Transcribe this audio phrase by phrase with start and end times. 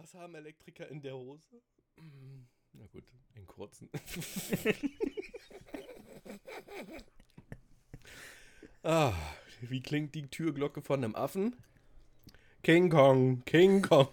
[0.00, 1.60] Was haben Elektriker in der Hose?
[2.72, 3.02] Na gut,
[3.34, 3.90] einen kurzen.
[8.84, 9.12] ah,
[9.60, 11.56] wie klingt die Türglocke von einem Affen?
[12.62, 14.06] King Kong, King Kong.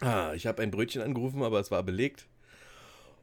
[0.00, 2.26] Ah, ich habe ein Brötchen angerufen, aber es war belegt.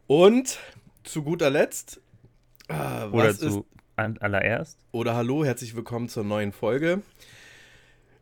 [0.07, 0.59] Und
[1.03, 1.99] zu guter Letzt.
[2.69, 3.65] Ah, oder zu
[3.97, 4.79] ist, allererst.
[4.93, 7.03] Oder hallo, herzlich willkommen zur neuen Folge.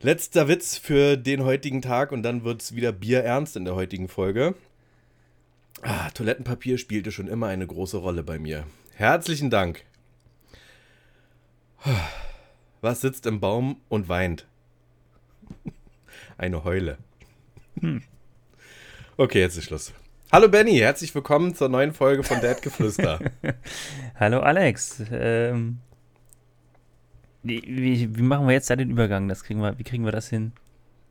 [0.02, 4.10] Letzter Witz für den heutigen Tag und dann wird es wieder bierernst in der heutigen
[4.10, 4.56] Folge.
[5.82, 8.66] Ah, Toilettenpapier spielte schon immer eine große Rolle bei mir.
[8.94, 9.84] Herzlichen Dank.
[12.82, 14.46] Was sitzt im Baum und weint?
[16.38, 16.98] Eine Heule.
[17.80, 18.04] Hm.
[19.18, 19.94] Okay, jetzt ist Schluss.
[20.32, 23.20] Hallo Benny, herzlich willkommen zur neuen Folge von Dad Geflüster.
[24.20, 25.02] Hallo Alex.
[25.12, 25.78] Ähm,
[27.46, 29.28] wie, wie, machen wir jetzt da den Übergang?
[29.28, 30.54] Das kriegen wir, wie kriegen wir das hin?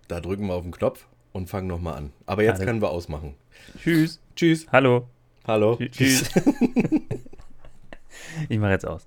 [0.08, 2.12] Da drücken wir auf den Knopf und fangen nochmal an.
[2.26, 2.66] Aber jetzt Alles.
[2.66, 3.34] können wir ausmachen.
[3.78, 4.20] Tschüss.
[4.36, 4.66] Tschüss.
[4.72, 5.08] Hallo.
[5.46, 5.76] Hallo.
[5.76, 6.28] Tschüss.
[8.48, 9.06] ich mache jetzt aus.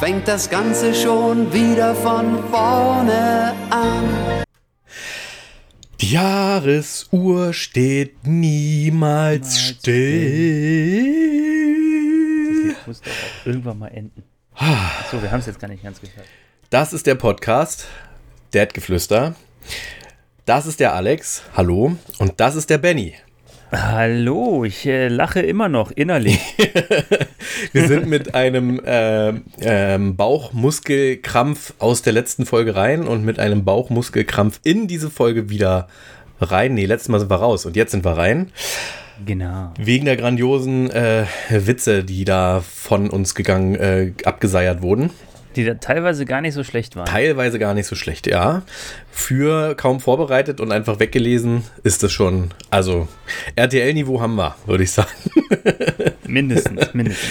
[0.00, 4.44] Fängt das Ganze schon wieder von vorne an.
[6.00, 9.96] Die Jahresuhr steht niemals still.
[12.68, 14.22] Das muss doch auch irgendwann mal enden.
[15.10, 16.26] So, wir haben es jetzt gar nicht ganz gehört.
[16.70, 17.86] Das ist der Podcast,
[18.52, 19.34] Dad-Geflüster.
[20.44, 21.96] Das ist der Alex, hallo.
[22.18, 23.14] Und das ist der Benny.
[23.70, 26.40] Hallo, ich äh, lache immer noch innerlich.
[27.72, 29.28] Wir sind mit einem äh,
[29.60, 35.88] äh, Bauchmuskelkrampf aus der letzten Folge rein und mit einem Bauchmuskelkrampf in diese Folge wieder
[36.40, 36.74] rein.
[36.74, 38.50] Nee, letztes Mal sind wir raus und jetzt sind wir rein.
[39.26, 39.74] Genau.
[39.78, 45.10] Wegen der grandiosen äh, Witze, die da von uns gegangen, äh, abgeseiert wurden.
[45.56, 47.06] Die da teilweise gar nicht so schlecht waren.
[47.06, 48.62] Teilweise gar nicht so schlecht, ja.
[49.10, 53.08] Für kaum vorbereitet und einfach weggelesen ist das schon, also
[53.56, 55.10] RTL-Niveau haben wir, würde ich sagen.
[56.26, 57.30] mindestens, mindestens.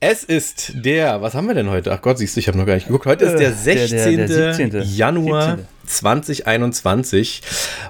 [0.00, 1.92] Es ist der, was haben wir denn heute?
[1.92, 3.06] Ach Gott, siehst du, ich habe noch gar nicht geguckt.
[3.06, 4.16] Heute ist der 16.
[4.16, 4.82] Der, der, der 17.
[4.96, 5.66] Januar 17.
[5.88, 7.42] 2021.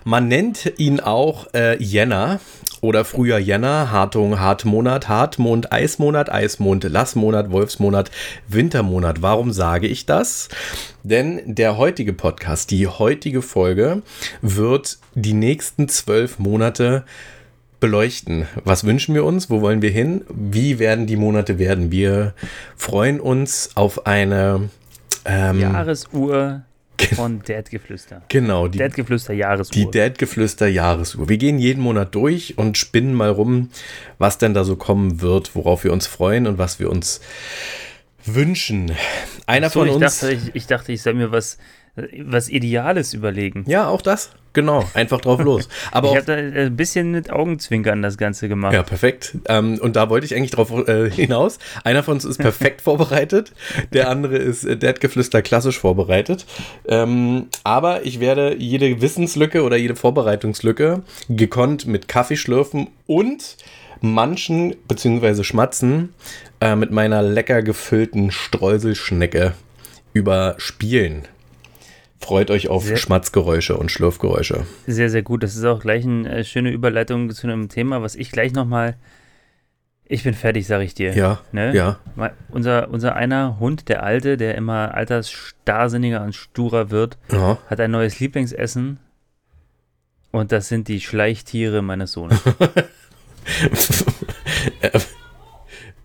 [0.04, 2.40] Man nennt ihn auch äh, Jänner
[2.80, 8.10] oder früher Jänner, Hartung, Hartmonat, Hartmond, Eismonat, Eismond, Lassmonat, Wolfsmonat,
[8.48, 9.22] Wintermonat.
[9.22, 10.48] Warum sage ich das?
[11.02, 14.02] Denn der heutige Podcast, die heutige Folge
[14.42, 17.04] wird die nächsten zwölf Monate
[17.80, 18.46] beleuchten.
[18.64, 19.50] Was wünschen wir uns?
[19.50, 20.24] Wo wollen wir hin?
[20.28, 21.90] Wie werden die Monate werden?
[21.90, 22.34] Wir
[22.76, 24.70] freuen uns auf eine
[25.24, 26.62] ähm, Jahresuhr
[27.14, 28.22] von Dad-Geflüster.
[28.28, 28.68] Genau.
[28.68, 29.72] Die Dad-Geflüster-Jahresuhr.
[29.72, 31.28] Die Dad-Geflüster-Jahresuhr.
[31.28, 33.70] Wir gehen jeden Monat durch und spinnen mal rum,
[34.18, 37.20] was denn da so kommen wird, worauf wir uns freuen und was wir uns
[38.24, 38.92] wünschen.
[39.46, 40.20] Einer so, von uns.
[40.20, 41.58] Dachte, ich, ich dachte, ich soll mir was
[42.24, 43.64] was Ideales überlegen.
[43.66, 44.30] Ja, auch das.
[44.54, 45.68] Genau, einfach drauf los.
[45.92, 48.72] Aber ich habe da ein bisschen mit Augenzwinkern das Ganze gemacht.
[48.72, 49.36] Ja, perfekt.
[49.48, 51.58] Ähm, und da wollte ich eigentlich drauf äh, hinaus.
[51.84, 53.52] Einer von uns ist perfekt vorbereitet,
[53.92, 56.46] der andere ist äh, Dadgeflüster klassisch vorbereitet.
[56.88, 63.58] Ähm, aber ich werde jede Wissenslücke oder jede Vorbereitungslücke gekonnt mit Kaffee schlürfen und
[64.00, 65.44] manchen bzw.
[65.44, 66.14] schmatzen
[66.60, 69.54] äh, mit meiner lecker gefüllten Streuselschnecke
[70.12, 71.28] überspielen.
[72.18, 74.66] Freut euch auf sehr, Schmatzgeräusche und Schlürfgeräusche.
[74.86, 75.42] Sehr, sehr gut.
[75.42, 78.96] Das ist auch gleich eine äh, schöne Überleitung zu einem Thema, was ich gleich nochmal.
[80.04, 81.14] Ich bin fertig, sage ich dir.
[81.14, 81.40] Ja.
[81.52, 81.74] Ne?
[81.74, 81.98] Ja.
[82.48, 87.58] Unser, unser einer Hund, der Alte, der immer altersstarrsinniger und sturer wird, ja.
[87.68, 88.98] hat ein neues Lieblingsessen.
[90.30, 92.40] Und das sind die Schleichtiere meines Sohnes.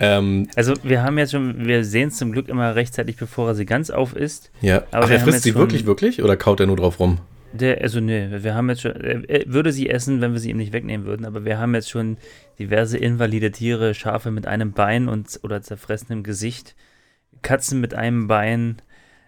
[0.03, 3.55] Ähm, also wir haben jetzt schon, wir sehen es zum Glück immer rechtzeitig, bevor er
[3.55, 4.51] sie ganz auf isst.
[4.61, 6.21] Ja, aber Ach, er frisst sie wirklich, wirklich?
[6.21, 7.19] Oder kaut er nur drauf rum?
[7.53, 10.57] Der, also nee, wir haben jetzt schon, er würde sie essen, wenn wir sie ihm
[10.57, 12.17] nicht wegnehmen würden, aber wir haben jetzt schon
[12.57, 16.75] diverse invalide Tiere, Schafe mit einem Bein und oder zerfressenem Gesicht,
[17.43, 18.81] Katzen mit einem Bein,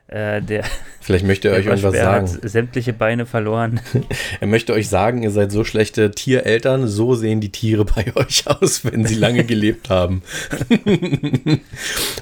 [0.08, 0.64] äh, der,
[1.02, 2.28] Vielleicht möchte er euch irgendwas sagen.
[2.28, 3.80] Hat sämtliche Beine verloren.
[4.40, 8.46] er möchte euch sagen, ihr seid so schlechte Tiereltern, so sehen die Tiere bei euch
[8.46, 10.22] aus, wenn sie lange gelebt haben.
[10.70, 11.62] Und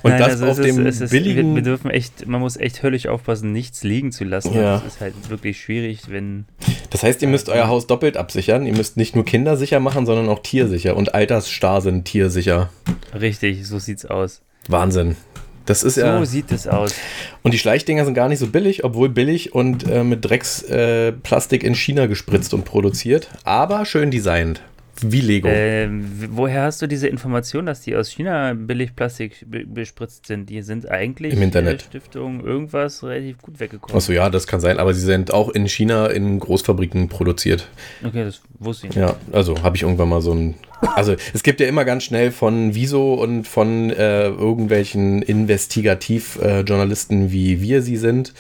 [0.04, 1.50] Nein, das also auf dem ist, billigen.
[1.50, 4.54] Wir, wir, dürfen echt, man muss echt höllisch aufpassen, nichts liegen zu lassen.
[4.54, 4.78] Ja.
[4.80, 6.46] Das ist halt wirklich schwierig, wenn.
[6.90, 8.66] Das heißt, ihr müsst euer Haus doppelt absichern.
[8.66, 12.70] Ihr müsst nicht nur Kinder sicher machen, sondern auch tiersicher und altersstarr sind tiersicher.
[13.14, 14.42] Richtig, so sieht's aus.
[14.70, 15.18] Wahnsinn.
[15.66, 16.20] Das ist so ja.
[16.20, 16.94] So sieht es aus.
[17.42, 21.68] Und die Schleichdinger sind gar nicht so billig, obwohl billig und äh, mit Drecksplastik äh,
[21.68, 24.62] in China gespritzt und produziert, aber schön designt.
[25.02, 25.48] Wie Lego.
[25.48, 25.90] Äh,
[26.30, 30.50] woher hast du diese Information, dass die aus China billig Plastik bespritzt sind?
[30.50, 31.84] Die sind eigentlich im Internet.
[31.84, 33.96] Stiftung irgendwas relativ gut weggekommen.
[33.96, 37.68] Achso, ja, das kann sein, aber sie sind auch in China in Großfabriken produziert.
[38.06, 39.02] Okay, das wusste ich nicht.
[39.02, 40.56] Ja, also habe ich irgendwann mal so ein.
[40.96, 47.32] Also es gibt ja immer ganz schnell von Wieso und von äh, irgendwelchen Investigativjournalisten, äh,
[47.32, 48.34] wie wir sie sind,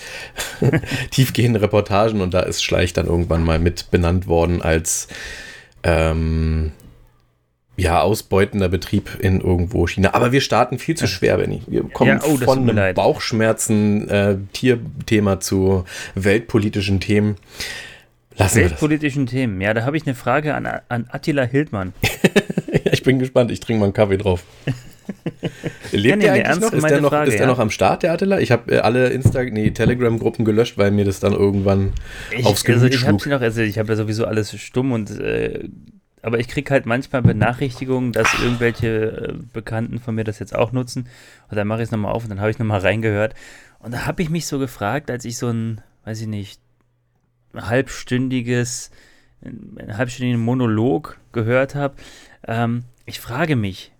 [1.12, 5.08] tiefgehende Reportagen und da ist Schleich dann irgendwann mal mit benannt worden als
[5.84, 6.72] ähm,
[7.76, 10.14] ja, ausbeutender Betrieb in irgendwo China.
[10.14, 11.64] Aber wir starten viel zu schwer, Benny.
[11.68, 15.84] Wir kommen ja, oh, von einem Bauchschmerzen-Tierthema äh, zu
[16.14, 17.38] weltpolitischen Themen.
[18.38, 19.60] Lassen weltpolitischen Themen.
[19.62, 21.94] Ja, da habe ich eine Frage an, an Attila Hildmann.
[22.72, 23.52] ja, ich bin gespannt.
[23.52, 24.44] Ich trinke mal einen Kaffee drauf.
[25.92, 26.74] Lebt ja, nee, eigentlich noch?
[26.74, 27.52] Ist der noch, Frage, ist der ja.
[27.52, 28.40] noch am Start, der Attila?
[28.40, 31.94] Ich habe äh, alle Insta, nee, Telegram-Gruppen gelöscht, weil mir das dann irgendwann
[32.32, 33.26] ich, aufs Gemüt also ich schlug.
[33.28, 35.70] Noch, also ich habe ja sowieso alles stumm und äh,
[36.24, 40.72] aber ich kriege halt manchmal Benachrichtigungen, dass irgendwelche äh, Bekannten von mir das jetzt auch
[40.72, 41.10] nutzen.
[41.50, 43.36] Und dann mache ich es nochmal auf und dann habe ich nochmal reingehört.
[43.80, 46.62] Und da habe ich mich so gefragt, als ich so ein, weiß ich nicht,
[47.54, 48.90] halbstündiges,
[49.44, 51.96] einen halbstündigen Monolog gehört habe.
[52.48, 53.92] Ähm, ich frage mich,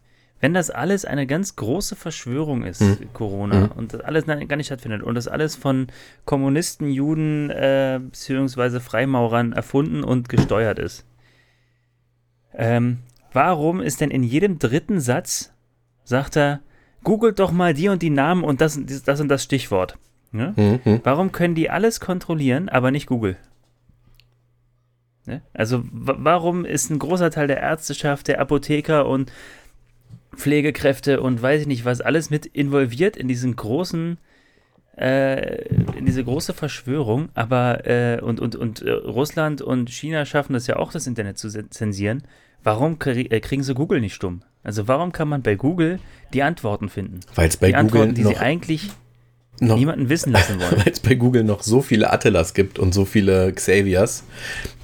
[0.44, 3.14] wenn das alles eine ganz große Verschwörung ist, mhm.
[3.14, 3.72] Corona, mhm.
[3.78, 5.88] und das alles gar nicht stattfindet und das alles von
[6.26, 8.82] Kommunisten, Juden äh, bzw.
[8.82, 11.06] Freimaurern erfunden und gesteuert ist,
[12.54, 12.98] ähm,
[13.32, 15.54] warum ist denn in jedem dritten Satz,
[16.04, 16.60] sagt er,
[17.06, 19.98] googelt doch mal die und die Namen und das, das und das Stichwort.
[20.34, 20.54] Ne?
[20.58, 21.00] Mhm.
[21.06, 23.38] Warum können die alles kontrollieren, aber nicht Google?
[25.26, 25.42] Ne?
[25.54, 29.32] Also warum ist ein großer Teil der Ärzteschaft, der Apotheker und
[30.36, 34.18] Pflegekräfte und weiß ich nicht was, alles mit involviert in diesen großen,
[34.98, 35.66] äh,
[35.98, 40.68] in diese große Verschwörung, aber äh, und, und, und äh, Russland und China schaffen das
[40.68, 42.24] ja auch, das Internet zu zensieren.
[42.64, 44.42] Warum krie äh, kriegen sie Google nicht stumm?
[44.64, 46.00] Also warum kann man bei Google
[46.34, 47.20] die Antworten finden?
[47.36, 48.90] Weil es bei die Google Antworten, die sie eigentlich
[49.60, 50.78] noch, niemanden wissen lassen wollen.
[50.86, 54.24] Weil es bei Google noch so viele Attilas gibt und so viele Xaviers,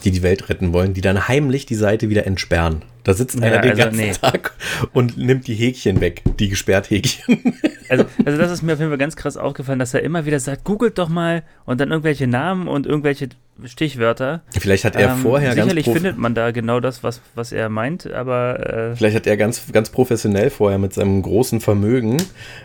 [0.04, 2.84] die die Welt retten wollen, die dann heimlich die Seite wieder entsperren.
[3.04, 4.12] Da sitzt ja, einer den also, ganzen nee.
[4.12, 4.54] Tag
[4.94, 7.56] und nimmt die Häkchen weg, die gesperrt Häkchen.
[7.90, 10.40] Also, also das ist mir auf jeden Fall ganz krass aufgefallen, dass er immer wieder
[10.40, 13.30] sagt, googelt doch mal und dann irgendwelche Namen und irgendwelche
[13.66, 14.42] Stichwörter.
[14.58, 17.70] Vielleicht hat er ähm, vorher sicherlich ganz findet man da genau das, was, was er
[17.70, 22.18] meint, aber äh, vielleicht hat er ganz, ganz professionell vorher mit seinem großen Vermögen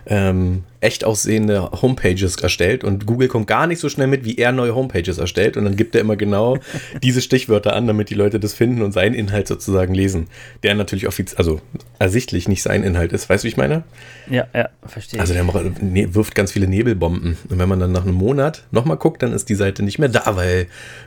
[0.07, 4.53] ähm, echt aussehende Homepages erstellt und Google kommt gar nicht so schnell mit, wie er
[4.53, 6.59] neue Homepages erstellt und dann gibt er immer genau
[7.03, 10.24] diese Stichwörter an, damit die Leute das finden und seinen Inhalt sozusagen lesen,
[10.63, 11.61] der natürlich offiziell, also
[11.99, 13.29] ersichtlich nicht sein Inhalt ist.
[13.29, 13.85] Weißt du, wie ich meine?
[14.29, 15.21] Ja, ja, verstehe.
[15.21, 18.97] Also der ne, wirft ganz viele Nebelbomben und wenn man dann nach einem Monat nochmal
[18.97, 20.67] guckt, dann ist die Seite nicht mehr da, weil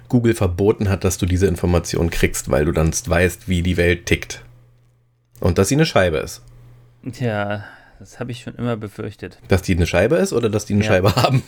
[0.10, 4.06] Google verboten hat, dass du diese Information kriegst, weil du dann weißt, wie die Welt
[4.06, 4.44] tickt.
[5.40, 6.42] Und dass sie eine Scheibe ist.
[7.12, 7.64] Tja,
[8.00, 9.40] das habe ich schon immer befürchtet.
[9.48, 10.90] Dass die eine Scheibe ist oder dass die eine ja.
[10.90, 11.44] Scheibe haben?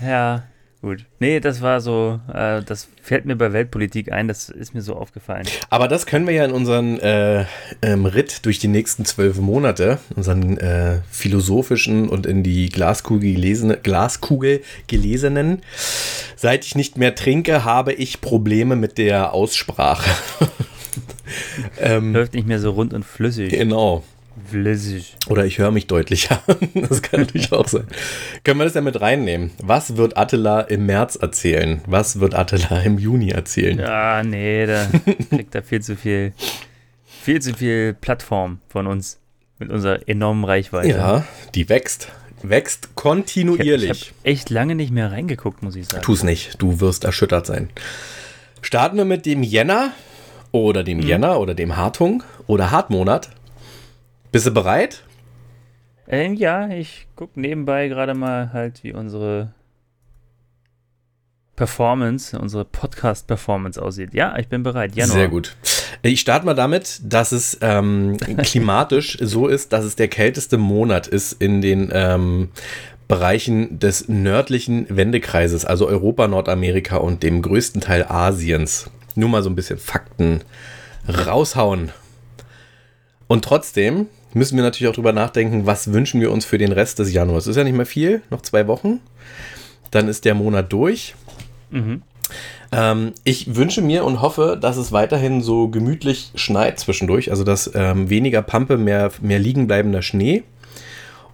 [0.00, 0.44] ja,
[0.84, 1.04] gut.
[1.18, 4.94] Nee, das war so, äh, das fällt mir bei Weltpolitik ein, das ist mir so
[4.94, 5.46] aufgefallen.
[5.70, 7.44] Aber das können wir ja in unseren äh,
[7.82, 13.76] ähm, Ritt durch die nächsten zwölf Monate, unseren äh, philosophischen und in die Glaskugel, gelesene,
[13.78, 15.62] Glaskugel gelesenen.
[16.36, 20.10] Seit ich nicht mehr trinke, habe ich Probleme mit der Aussprache.
[21.80, 23.50] ähm, Läuft nicht mehr so rund und flüssig.
[23.50, 24.04] Genau.
[24.50, 25.16] Flüssig.
[25.28, 26.42] Oder ich höre mich deutlicher.
[26.74, 27.86] das kann natürlich auch sein.
[28.42, 29.52] Können wir das ja mit reinnehmen?
[29.62, 31.80] Was wird Attila im März erzählen?
[31.86, 33.78] Was wird Attila im Juni erzählen?
[33.78, 34.88] Ja, nee, da
[35.30, 36.32] kriegt er viel zu viel,
[37.06, 39.18] viel zu viel Plattform von uns
[39.58, 40.88] mit unserer enormen Reichweite.
[40.88, 41.24] Ja,
[41.54, 42.08] die wächst.
[42.42, 43.90] Wächst kontinuierlich.
[43.90, 46.02] Ich habe hab echt lange nicht mehr reingeguckt, muss ich sagen.
[46.02, 47.70] Tu es nicht, du wirst erschüttert sein.
[48.60, 49.92] Starten wir mit dem Jänner
[50.52, 51.04] oder dem mhm.
[51.04, 53.30] Jänner oder dem Hartung oder Hartmonat
[54.34, 55.04] Bist du bereit?
[56.08, 59.54] Ähm, ja, ich gucke nebenbei gerade mal halt, wie unsere
[61.54, 64.12] Performance, unsere Podcast-Performance aussieht.
[64.12, 64.96] Ja, ich bin bereit.
[64.96, 65.16] Januar.
[65.16, 65.54] Sehr gut.
[66.02, 71.06] Ich starte mal damit, dass es ähm, klimatisch so ist, dass es der kälteste Monat
[71.06, 72.48] ist in den ähm,
[73.06, 78.90] Bereichen des nördlichen Wendekreises, also Europa, Nordamerika und dem größten Teil Asiens.
[79.14, 80.40] Nur mal so ein bisschen Fakten
[81.06, 81.92] raushauen.
[83.28, 86.98] Und trotzdem müssen wir natürlich auch drüber nachdenken, was wünschen wir uns für den Rest
[86.98, 87.46] des Januars.
[87.46, 89.00] Ist ja nicht mehr viel, noch zwei Wochen.
[89.90, 91.14] Dann ist der Monat durch.
[91.70, 92.02] Mhm.
[92.72, 97.70] Ähm, ich wünsche mir und hoffe, dass es weiterhin so gemütlich schneit zwischendurch, also dass
[97.74, 100.42] ähm, weniger Pampe, mehr, mehr liegen bleibender Schnee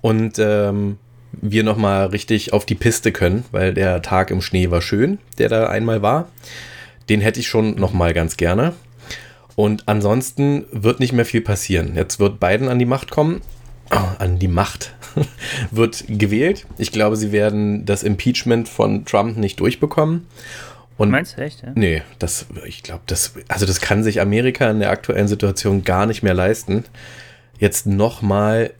[0.00, 0.98] und ähm,
[1.32, 5.48] wir nochmal richtig auf die Piste können, weil der Tag im Schnee war schön, der
[5.48, 6.28] da einmal war.
[7.08, 8.72] Den hätte ich schon nochmal ganz gerne.
[9.60, 11.94] Und ansonsten wird nicht mehr viel passieren.
[11.94, 13.42] Jetzt wird Biden an die Macht kommen.
[13.90, 14.94] Oh, an die Macht
[15.70, 16.64] wird gewählt.
[16.78, 20.26] Ich glaube, sie werden das Impeachment von Trump nicht durchbekommen.
[20.96, 21.60] Und Meinst du echt?
[21.60, 21.72] Ja?
[21.74, 26.06] Nee, das, ich glaube, das, also das kann sich Amerika in der aktuellen Situation gar
[26.06, 26.84] nicht mehr leisten,
[27.58, 28.70] jetzt nochmal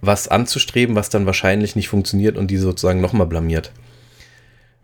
[0.00, 3.70] was anzustreben, was dann wahrscheinlich nicht funktioniert und die sozusagen nochmal blamiert.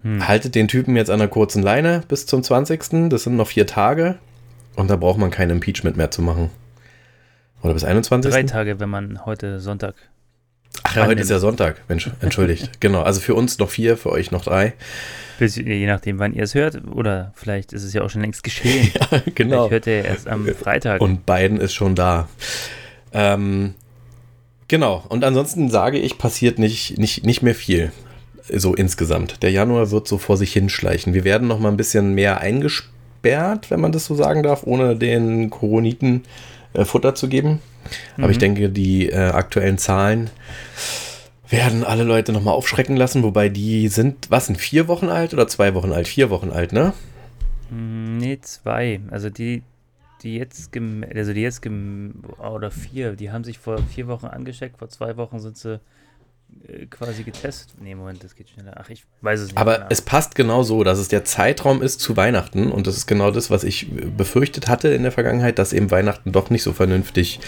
[0.02, 0.28] Hm.
[0.28, 3.10] Haltet den Typen jetzt an einer kurzen Leine bis zum 20.
[3.10, 4.20] Das sind noch vier Tage.
[4.76, 6.50] Und da braucht man kein Impeachment mehr zu machen.
[7.62, 8.32] Oder bis 21.
[8.32, 9.94] Drei Tage, wenn man heute Sonntag.
[10.82, 11.82] Ach ja, heute ist ja Sonntag.
[11.88, 12.70] Mensch, entschuldigt.
[12.80, 13.02] genau.
[13.02, 14.72] Also für uns noch vier, für euch noch drei.
[15.38, 16.80] Bis, je nachdem, wann ihr es hört.
[16.88, 18.90] Oder vielleicht ist es ja auch schon längst geschehen.
[19.10, 19.68] ja, genau.
[19.68, 21.00] Vielleicht hört ihr erst am Freitag.
[21.00, 22.28] Und Biden ist schon da.
[23.12, 23.74] Ähm,
[24.68, 25.04] genau.
[25.08, 27.92] Und ansonsten sage ich, passiert nicht, nicht, nicht mehr viel.
[28.48, 29.42] So insgesamt.
[29.42, 31.14] Der Januar wird so vor sich hinschleichen.
[31.14, 34.64] Wir werden noch mal ein bisschen mehr eingesperrt gesperrt, wenn man das so sagen darf,
[34.64, 36.24] ohne den Koroniten
[36.74, 37.60] äh, Futter zu geben.
[38.16, 38.24] Mhm.
[38.24, 38.40] Aber ich mhm.
[38.40, 40.30] denke, die äh, aktuellen Zahlen
[41.48, 45.46] werden alle Leute nochmal aufschrecken lassen, wobei die sind, was, sind vier Wochen alt oder
[45.46, 46.08] zwei Wochen alt?
[46.08, 46.94] Vier Wochen alt, ne?
[47.70, 49.00] Mm, nee, zwei.
[49.10, 49.62] Also die,
[50.22, 50.70] die jetzt,
[51.14, 55.40] also die jetzt, oder vier, die haben sich vor vier Wochen angesteckt, vor zwei Wochen
[55.40, 55.78] sind sie
[56.90, 57.74] quasi getestet.
[57.80, 58.74] Nee, Moment, das geht schneller.
[58.76, 59.58] Ach, ich weiß es nicht.
[59.58, 59.86] Aber genau.
[59.90, 63.30] es passt genau so, dass es der Zeitraum ist zu Weihnachten und das ist genau
[63.30, 67.40] das, was ich befürchtet hatte in der Vergangenheit, dass eben Weihnachten doch nicht so vernünftig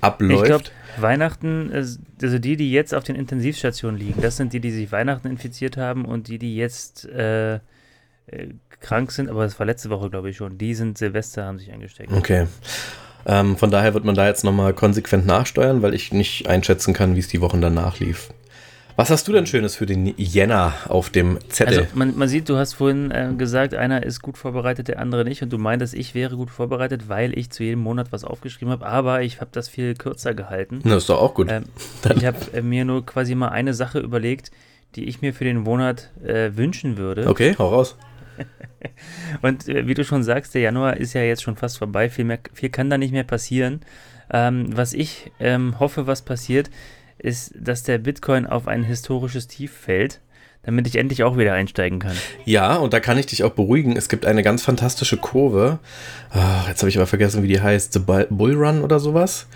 [0.00, 0.42] abläuft.
[0.42, 0.64] Ich glaube,
[0.98, 5.28] Weihnachten, also die, die jetzt auf den Intensivstationen liegen, das sind die, die sich Weihnachten
[5.28, 7.58] infiziert haben und die, die jetzt äh, äh,
[8.80, 11.72] krank sind, aber das war letzte Woche, glaube ich schon, die sind Silvester, haben sich
[11.72, 12.12] angesteckt.
[12.12, 12.46] Okay.
[13.26, 17.14] Ähm, von daher wird man da jetzt nochmal konsequent nachsteuern, weil ich nicht einschätzen kann,
[17.14, 18.30] wie es die Wochen danach lief.
[18.96, 21.80] Was hast du denn Schönes für den Jänner auf dem Zettel?
[21.80, 25.24] Also man, man sieht, du hast vorhin äh, gesagt, einer ist gut vorbereitet, der andere
[25.24, 25.42] nicht.
[25.42, 28.86] Und du meintest, ich wäre gut vorbereitet, weil ich zu jedem Monat was aufgeschrieben habe.
[28.86, 30.80] Aber ich habe das viel kürzer gehalten.
[30.84, 31.48] Das ist doch auch gut.
[31.50, 31.64] Ähm,
[32.16, 34.50] ich habe äh, mir nur quasi mal eine Sache überlegt,
[34.96, 37.28] die ich mir für den Monat äh, wünschen würde.
[37.28, 37.96] Okay, hau raus.
[39.42, 42.10] Und äh, wie du schon sagst, der Januar ist ja jetzt schon fast vorbei.
[42.10, 43.80] Viel, mehr, viel kann da nicht mehr passieren.
[44.32, 46.70] Ähm, was ich ähm, hoffe, was passiert,
[47.22, 50.20] ist, dass der Bitcoin auf ein historisches Tief fällt,
[50.62, 52.16] damit ich endlich auch wieder einsteigen kann.
[52.44, 53.96] Ja, und da kann ich dich auch beruhigen.
[53.96, 55.78] Es gibt eine ganz fantastische Kurve.
[56.34, 57.92] Oh, jetzt habe ich aber vergessen, wie die heißt.
[57.92, 59.46] The Bull Run oder sowas.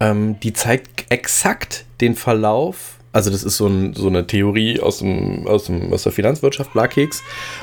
[0.00, 4.98] Ähm, die zeigt exakt den Verlauf also das ist so, ein, so, eine Theorie aus,
[4.98, 7.22] dem, aus, dem, aus der Finanzwirtschaft, Blakeks.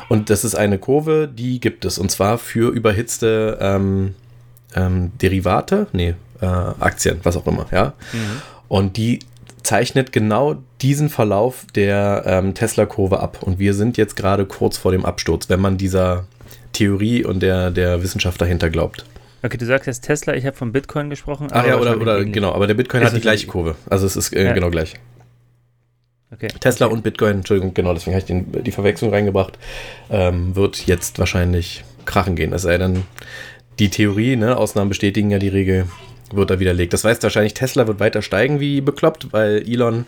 [0.09, 1.97] Und das ist eine Kurve, die gibt es.
[1.97, 4.15] Und zwar für überhitzte ähm,
[4.75, 7.93] ähm, Derivate, nee, äh, Aktien, was auch immer, ja.
[8.11, 8.41] Mhm.
[8.67, 9.19] Und die
[9.65, 13.39] zeichnet genau diesen Verlauf der ähm, Tesla-Kurve ab.
[13.41, 16.27] Und wir sind jetzt gerade kurz vor dem Absturz, wenn man dieser
[16.73, 19.05] Theorie und der, der Wissenschaft dahinter glaubt.
[19.43, 21.47] Okay, du sagst jetzt Tesla, ich habe von Bitcoin gesprochen.
[21.51, 23.75] Ach ja, oder, oder genau, aber der Bitcoin hat die gleiche Kurve.
[23.89, 24.53] Also es ist äh, ja.
[24.53, 24.95] genau gleich.
[26.33, 26.47] Okay.
[26.59, 29.57] Tesla und Bitcoin, Entschuldigung, genau, deswegen habe ich den, die Verwechslung reingebracht,
[30.09, 32.51] ähm, wird jetzt wahrscheinlich krachen gehen.
[32.53, 33.03] Es sei denn,
[33.79, 35.87] die Theorie, ne, Ausnahmen bestätigen ja die Regel,
[36.31, 36.93] wird da widerlegt.
[36.93, 40.05] Das heißt wahrscheinlich, Tesla wird weiter steigen wie bekloppt, weil Elon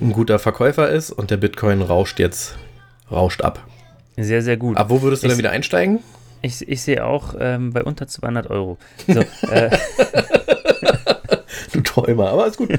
[0.00, 2.56] ein guter Verkäufer ist und der Bitcoin rauscht jetzt,
[3.10, 3.66] rauscht ab.
[4.16, 4.76] Sehr, sehr gut.
[4.76, 6.00] Ab wo würdest du ich, dann wieder einsteigen?
[6.42, 8.78] Ich, ich sehe auch ähm, bei unter 200 Euro.
[9.06, 9.20] So,
[9.50, 9.70] äh.
[11.72, 12.70] du Träumer, aber ist gut.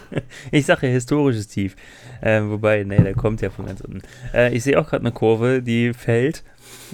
[0.50, 1.76] ich sage ja historisches Tief.
[2.20, 4.02] Äh, wobei, nee, der kommt ja von ganz unten.
[4.34, 6.44] Äh, ich sehe auch gerade eine Kurve, die fällt.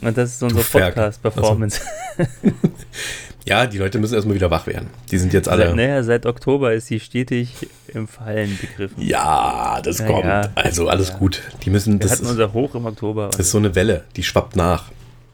[0.01, 1.81] Und das ist unsere Podcast-Performance.
[2.17, 2.31] Also.
[3.47, 4.88] Ja, die Leute müssen erstmal wieder wach werden.
[5.12, 5.69] Die sind jetzt alle.
[5.69, 7.55] Seit, naja, seit Oktober ist sie stetig
[7.95, 9.00] im Fallen begriffen.
[9.00, 10.25] Ja, das Na kommt.
[10.25, 10.50] Ja.
[10.57, 11.19] Also alles ja.
[11.19, 11.43] gut.
[11.65, 11.95] Die müssen.
[11.95, 13.29] Wir das hatten ist, unser Hoch im Oktober.
[13.29, 14.91] Das ist so eine Welle, die schwappt nach.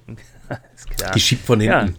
[1.15, 1.97] die schiebt von hinten.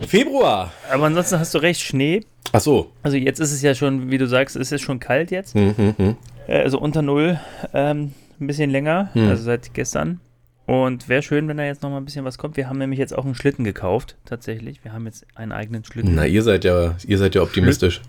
[0.00, 0.72] Februar.
[0.90, 2.22] Aber ansonsten hast du recht, Schnee.
[2.52, 2.90] Ach so.
[3.04, 5.54] Also jetzt ist es ja schon, wie du sagst, ist es schon kalt jetzt.
[5.54, 6.16] Mhm,
[6.48, 7.38] also unter Null
[7.72, 9.28] ähm, ein bisschen länger, mhm.
[9.28, 10.20] also seit gestern.
[10.66, 12.56] Und wäre schön, wenn da jetzt noch mal ein bisschen was kommt.
[12.56, 14.82] Wir haben nämlich jetzt auch einen Schlitten gekauft, tatsächlich.
[14.82, 16.14] Wir haben jetzt einen eigenen Schlitten.
[16.14, 18.00] Na, ihr seid ja, ihr seid ja optimistisch.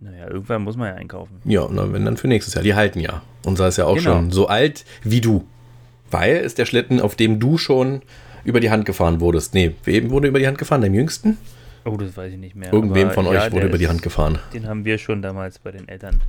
[0.00, 1.40] Naja, irgendwann muss man ja einkaufen.
[1.44, 2.64] Ja, na, wenn dann für nächstes Jahr.
[2.64, 3.22] Die halten ja.
[3.44, 4.16] Unser ist ja auch genau.
[4.16, 5.46] schon so alt wie du.
[6.10, 8.02] Weil ist der Schlitten, auf dem du schon
[8.44, 9.54] über die Hand gefahren wurdest.
[9.54, 10.82] Nee, wem wurde über die Hand gefahren?
[10.82, 11.38] Deinem Jüngsten?
[11.84, 12.72] Oh, das weiß ich nicht mehr.
[12.72, 14.38] Irgendwem von ja, euch wurde über die Hand gefahren.
[14.52, 16.20] Den haben wir schon damals bei den Eltern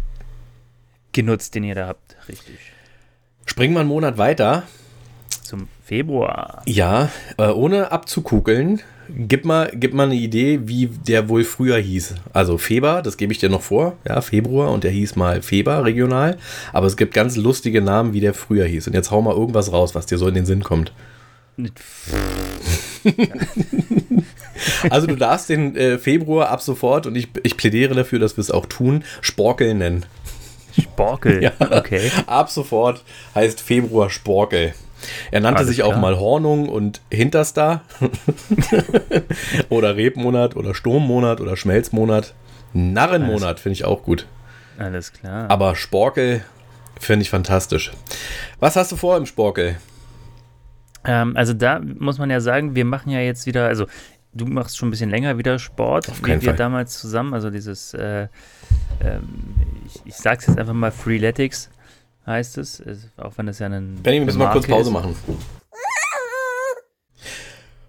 [1.12, 2.16] genutzt, den ihr da habt.
[2.28, 2.58] Richtig.
[3.46, 4.64] Springen wir einen Monat weiter.
[5.86, 6.64] Februar.
[6.66, 12.16] Ja, äh, ohne abzukugeln, gib mal, gib mal eine Idee, wie der wohl früher hieß.
[12.34, 13.96] Also Feber, das gebe ich dir noch vor.
[14.04, 16.40] Ja, Februar und der hieß mal Feber regional.
[16.74, 18.88] Aber es gibt ganz lustige Namen, wie der früher hieß.
[18.88, 20.92] Und jetzt hau mal irgendwas raus, was dir so in den Sinn kommt.
[24.90, 28.42] also du darfst den äh, Februar ab sofort, und ich, ich plädiere dafür, dass wir
[28.42, 30.04] es auch tun, Sporkel nennen.
[30.82, 32.10] Sporkel, ja, okay.
[32.26, 33.04] Ab sofort
[33.36, 34.74] heißt Februar Sporkel.
[35.32, 35.90] Er nannte Alles sich klar.
[35.90, 37.84] auch mal Hornung und Hinterstar.
[39.70, 42.34] oder Rebmonat oder Sturmmonat oder Schmelzmonat.
[42.74, 44.28] Narrenmonat finde ich auch gut.
[44.78, 45.50] Alles klar.
[45.50, 46.44] Aber Sporkel
[47.00, 47.92] finde ich fantastisch.
[48.60, 49.78] Was hast du vor im Sporkel?
[51.06, 53.86] Ähm, also da muss man ja sagen, wir machen ja jetzt wieder, also
[54.34, 56.56] du machst schon ein bisschen länger wieder Sport, Auf wie wir Fall.
[56.56, 58.28] damals zusammen, also dieses, äh,
[59.02, 61.70] ähm, ich, ich sag's jetzt einfach mal Freeletics
[62.26, 62.82] heißt es,
[63.18, 63.96] auch wenn es ja ein.
[64.02, 64.94] Benny, wir müssen mal kurz Pause ist.
[64.94, 65.16] machen.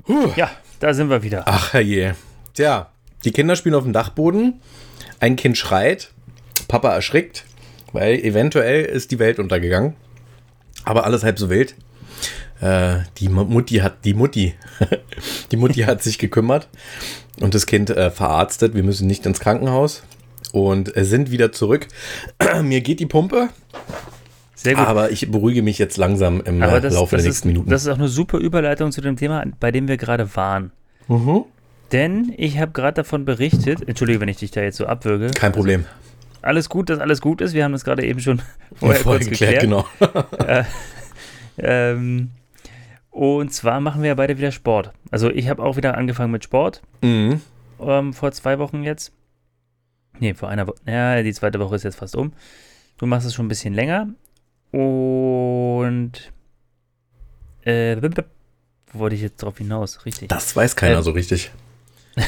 [0.05, 0.31] Puh.
[0.37, 0.50] Ja,
[0.81, 1.45] da sind wir wieder.
[1.47, 2.14] Ach herrje.
[2.55, 2.90] Tja,
[3.25, 4.61] die Kinder spielen auf dem Dachboden.
[5.21, 6.12] Ein Kind schreit.
[6.69, 7.45] Papa erschrickt,
[7.93, 9.95] weil eventuell ist die Welt untergegangen.
[10.85, 11.75] Aber alles halb so wild.
[12.61, 14.55] Äh, die Mutti hat, die Mutti,
[15.50, 16.69] die Mutti hat sich gekümmert
[17.40, 18.75] und das Kind äh, verarztet.
[18.75, 20.02] Wir müssen nicht ins Krankenhaus
[20.52, 21.87] und äh, sind wieder zurück.
[22.62, 23.50] Mir geht die Pumpe.
[24.66, 24.87] Sehr gut.
[24.87, 27.70] Aber ich beruhige mich jetzt langsam im äh, das, Laufe der nächsten ist, Minuten.
[27.70, 30.72] Das ist auch eine super Überleitung zu dem Thema, bei dem wir gerade waren.
[31.09, 31.44] Mhm.
[31.92, 35.31] Denn ich habe gerade davon berichtet, entschuldige, wenn ich dich da jetzt so abwürge.
[35.31, 35.85] Kein Problem.
[35.85, 37.55] Also, alles gut, dass alles gut ist.
[37.55, 38.42] Wir haben das gerade eben schon
[38.74, 39.62] vorher kurz geklärt.
[39.62, 39.87] Genau.
[40.46, 40.64] äh,
[41.59, 42.31] ähm,
[43.11, 44.92] und zwar machen wir ja beide wieder Sport.
[45.11, 46.83] Also ich habe auch wieder angefangen mit Sport.
[47.02, 47.40] Mhm.
[47.81, 49.12] Ähm, vor zwei Wochen jetzt.
[50.18, 50.76] Nee, vor einer Woche.
[50.87, 52.33] Ja, die zweite Woche ist jetzt fast um.
[52.98, 54.09] Du machst es schon ein bisschen länger.
[54.77, 56.12] Und
[57.62, 57.97] äh,
[58.93, 60.05] wo wollte ich jetzt drauf hinaus?
[60.05, 60.29] Richtig.
[60.29, 61.51] Das weiß keiner äh, so richtig.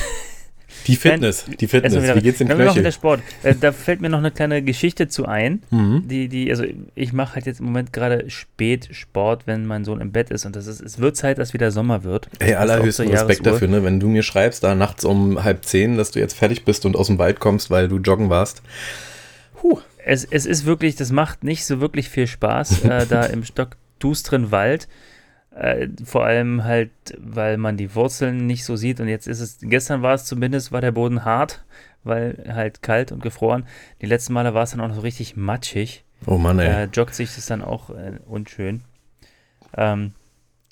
[0.87, 2.17] Die Fitness, die Fitness.
[2.17, 2.83] Wie geht's den Knöchel?
[2.83, 3.21] Der Sport.
[3.43, 5.63] Äh, da fällt mir noch eine kleine Geschichte zu ein.
[5.71, 6.05] Mhm.
[6.07, 10.01] Die, die, also ich mache halt jetzt im Moment gerade spät Sport, wenn mein Sohn
[10.01, 12.31] im Bett ist und das ist, es wird Zeit, dass wieder Sommer wird.
[12.41, 13.85] Hey, allerhöchsten Respekt dafür, ne?
[13.85, 16.97] Wenn du mir schreibst, da nachts um halb zehn, dass du jetzt fertig bist und
[16.97, 18.63] aus dem Wald kommst, weil du joggen warst.
[19.61, 23.45] Puh es, es ist wirklich, das macht nicht so wirklich viel Spaß, äh, da im
[23.45, 24.89] stockdusteren Wald.
[25.55, 29.01] Äh, vor allem halt, weil man die Wurzeln nicht so sieht.
[29.01, 31.65] Und jetzt ist es, gestern war es zumindest, war der Boden hart,
[32.05, 33.67] weil halt kalt und gefroren.
[34.01, 36.05] Die letzten Male war es dann auch noch so richtig matschig.
[36.27, 36.85] Oh Mann, ey.
[36.85, 38.83] Äh, joggt sich das dann auch äh, unschön.
[39.77, 40.13] Ähm,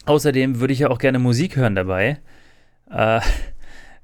[0.07, 2.21] außerdem würde ich ja auch gerne Musik hören dabei.
[2.91, 3.21] Äh,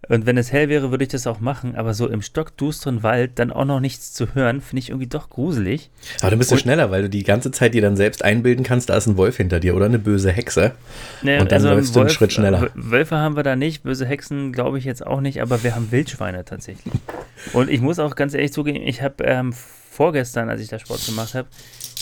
[0.08, 3.32] und wenn es hell wäre, würde ich das auch machen, aber so im stockdusteren Wald
[3.36, 5.90] dann auch noch nichts zu hören, finde ich irgendwie doch gruselig.
[6.20, 8.90] Aber dann bist du schneller, weil du die ganze Zeit dir dann selbst einbilden kannst,
[8.90, 10.72] da ist ein Wolf hinter dir oder eine böse Hexe.
[11.22, 12.70] Nee, und dann also läufst Wolf, du einen Schritt schneller.
[12.74, 15.92] Wölfe haben wir da nicht, böse Hexen glaube ich jetzt auch nicht, aber wir haben
[15.92, 16.94] Wildschweine tatsächlich.
[17.52, 21.06] Und ich muss auch ganz ehrlich zugeben, ich habe ähm, vorgestern, als ich da Sport
[21.06, 21.46] gemacht habe,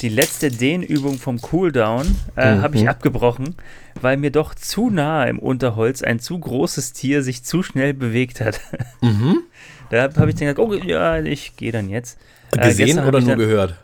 [0.03, 2.63] die letzte Dehnübung vom Cooldown äh, mhm.
[2.63, 3.55] habe ich abgebrochen,
[4.01, 8.41] weil mir doch zu nah im Unterholz ein zu großes Tier sich zu schnell bewegt
[8.41, 8.61] hat.
[9.03, 9.45] Mhm.
[9.89, 12.19] Da habe ich dann gesagt, oh ja, ich gehe dann jetzt.
[12.57, 13.75] Äh, Gesehen oder nur dann, gehört?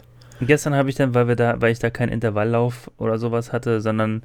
[0.41, 3.81] Gestern habe ich dann, weil wir da, weil ich da keinen Intervalllauf oder sowas hatte,
[3.81, 4.23] sondern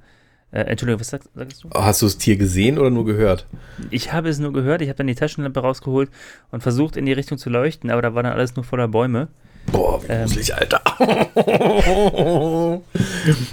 [0.51, 1.69] äh, Entschuldigung, was sagst, sagst, du?
[1.73, 3.47] Hast du das Tier gesehen oder nur gehört?
[3.89, 4.81] Ich habe es nur gehört.
[4.81, 6.09] Ich habe dann die Taschenlampe rausgeholt
[6.51, 9.29] und versucht in die Richtung zu leuchten, aber da war dann alles nur voller Bäume.
[9.71, 10.81] Boah, wie ähm, gruselig, Alter.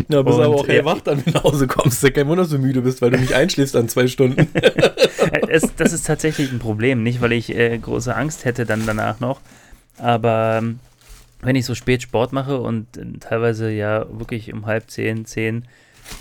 [0.09, 2.03] ja, bist aber auch hellwach, dann wenn du nach Hause kommst.
[2.03, 4.49] Ja kein Wunder, dass du müde bist, weil du nicht einschläfst an zwei Stunden.
[5.49, 7.03] es, das ist tatsächlich ein Problem.
[7.03, 9.41] Nicht, weil ich äh, große Angst hätte dann danach noch,
[9.99, 10.81] aber ähm,
[11.41, 15.67] wenn ich so spät Sport mache und äh, teilweise ja wirklich um halb zehn, zehn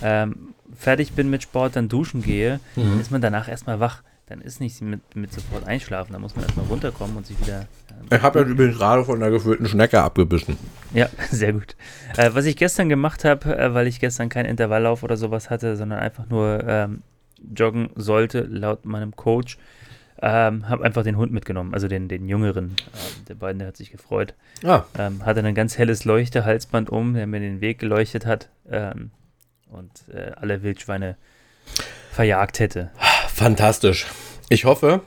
[0.01, 2.81] ähm, fertig bin mit Sport, dann duschen gehe, mhm.
[2.81, 6.13] dann ist man danach erstmal wach dann ist nicht mit, mit sofort einschlafen.
[6.13, 7.61] Da muss man erstmal runterkommen und sich wieder.
[8.09, 10.57] Äh, ich habe ja übrigens gerade von der gefüllten Schnecke abgebissen.
[10.93, 11.75] Ja, sehr gut.
[12.17, 15.77] Äh, was ich gestern gemacht habe, äh, weil ich gestern keinen Intervalllauf oder sowas hatte,
[15.77, 17.03] sondern einfach nur ähm,
[17.55, 19.57] joggen sollte, laut meinem Coach,
[20.19, 22.69] Ähm, habe einfach den Hund mitgenommen, also den, den jüngeren.
[22.69, 24.33] Ähm, der beiden, der hat sich gefreut.
[24.63, 24.83] Ah.
[24.97, 29.11] Ähm, hatte ein ganz helles Leuchtehalsband um, der mir den Weg geleuchtet hat ähm,
[29.69, 31.17] und äh, alle Wildschweine
[32.11, 32.89] verjagt hätte.
[33.37, 34.07] Fantastisch.
[34.49, 35.01] Ich hoffe,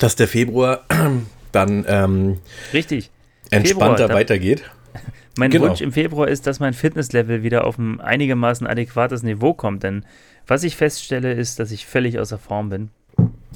[0.00, 0.84] dass der Februar
[1.52, 2.38] dann ähm,
[2.72, 3.12] Richtig.
[3.50, 4.64] entspannter Februar, weitergeht.
[5.38, 5.68] Mein Genau.
[5.68, 10.04] Wunsch im Februar ist, dass mein Fitnesslevel wieder auf ein einigermaßen adäquates Niveau kommt, denn
[10.48, 12.90] was ich feststelle, ist, dass ich völlig außer Form bin.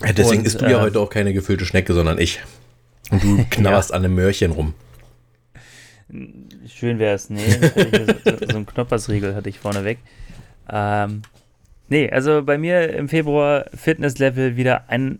[0.00, 2.40] Ja, Deswegen Und, isst du ja äh, heute auch keine gefüllte Schnecke, sondern ich.
[3.10, 4.74] Und du knabberst an einem Möhrchen rum.
[6.72, 7.30] Schön wäre es.
[7.30, 7.58] Nee,
[8.24, 9.98] so, so ein Knoppersriegel hatte ich vorne weg.
[10.70, 11.22] Ähm,
[11.88, 15.18] nee, also bei mir im Februar Fitnesslevel wieder ein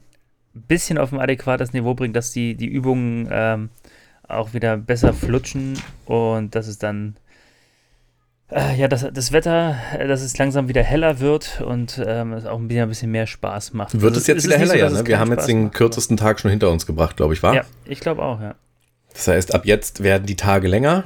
[0.55, 3.71] bisschen auf ein adäquates Niveau bringt, dass die, die Übungen ähm,
[4.27, 7.17] auch wieder besser flutschen und dass es dann
[8.51, 12.61] äh, ja, dass das Wetter, dass es langsam wieder heller wird und ähm, es auch
[12.63, 14.01] wieder ein bisschen mehr Spaß macht.
[14.01, 14.91] Wird Also es jetzt wieder heller, so, ja?
[14.91, 15.07] Ne?
[15.07, 17.55] Wir haben jetzt Spaß den macht, kürzesten Tag schon hinter uns gebracht, glaube ich, war?
[17.55, 18.55] Ja, ich glaube auch, ja.
[19.13, 21.05] Das heißt, ab jetzt werden die Tage länger.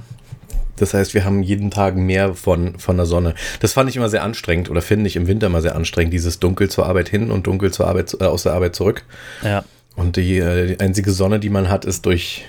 [0.81, 3.35] Das heißt, wir haben jeden Tag mehr von, von der Sonne.
[3.61, 6.39] Das fand ich immer sehr anstrengend oder finde ich im Winter immer sehr anstrengend, dieses
[6.41, 9.05] Dunkel zur Arbeit hin und Dunkel zur Arbeit, äh, aus der Arbeit zurück.
[9.43, 9.65] Ja,
[9.97, 12.47] Und die, äh, die einzige Sonne, die man hat, ist durch,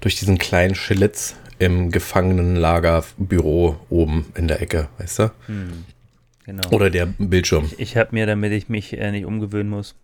[0.00, 5.30] durch diesen kleinen Schlitz im Gefangenenlagerbüro oben in der Ecke, weißt du?
[6.44, 6.68] genau.
[6.70, 7.70] Oder der Bildschirm.
[7.78, 9.94] Ich habe mir, damit ich mich äh, nicht umgewöhnen muss,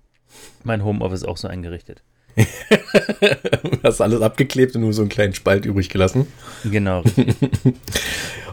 [0.64, 2.02] mein Homeoffice auch so eingerichtet.
[3.82, 6.26] Hast alles abgeklebt und nur so einen kleinen Spalt übrig gelassen.
[6.64, 7.02] Genau.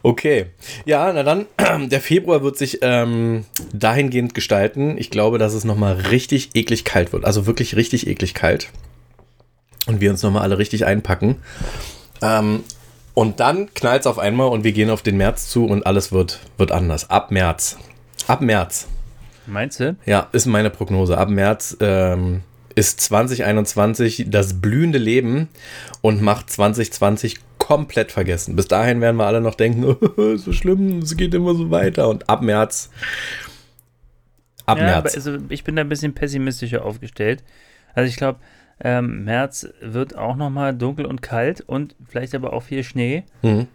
[0.06, 0.46] Okay.
[0.86, 1.48] Ja, na dann,
[1.90, 3.44] der Februar wird sich ähm,
[3.74, 5.00] dahingehend gestalten.
[5.00, 7.26] Ich glaube, dass es nochmal richtig eklig kalt wird.
[7.26, 8.70] Also wirklich richtig eklig kalt.
[9.88, 11.38] Und wir uns nochmal alle richtig einpacken.
[12.22, 12.64] Ähm,
[13.16, 16.12] und dann knallt es auf einmal und wir gehen auf den März zu und alles
[16.12, 17.10] wird, wird anders.
[17.10, 17.80] Ab März.
[18.28, 18.88] Ab März.
[19.48, 19.96] Meinst du?
[20.06, 21.18] Ja, ist meine Prognose.
[21.18, 22.44] Ab März ähm,
[22.76, 25.50] ist 2021 das blühende Leben
[26.02, 28.56] und macht 2020 komplett vergessen.
[28.56, 29.96] Bis dahin werden wir alle noch denken,
[30.38, 32.10] so schlimm, es geht immer so weiter.
[32.10, 32.92] Und ab März.
[34.66, 35.16] Ab ja, aber März.
[35.16, 37.44] also ich bin da ein bisschen pessimistischer aufgestellt.
[37.94, 38.40] Also ich glaube,
[38.82, 43.24] ähm, März wird auch nochmal dunkel und kalt und vielleicht aber auch viel Schnee.
[43.42, 43.68] Mhm.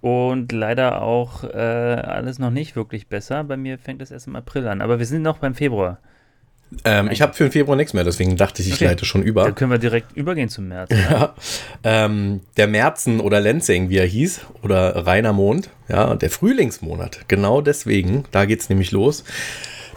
[0.00, 3.44] Und leider auch äh, alles noch nicht wirklich besser.
[3.44, 4.80] Bei mir fängt es erst im April an.
[4.80, 5.98] Aber wir sind noch beim Februar.
[6.84, 8.84] Ähm, ich habe für den Februar nichts mehr, deswegen dachte ich, ich Okay.
[8.86, 9.44] leite schon über.
[9.44, 10.90] Da können wir direkt übergehen zum März.
[11.10, 11.34] Ja.
[11.82, 17.20] Ähm, der Märzen oder Lenzing, wie er hieß, oder Rainer Mond, ja, der Frühlingsmonat.
[17.28, 19.24] Genau deswegen, da geht's nämlich los.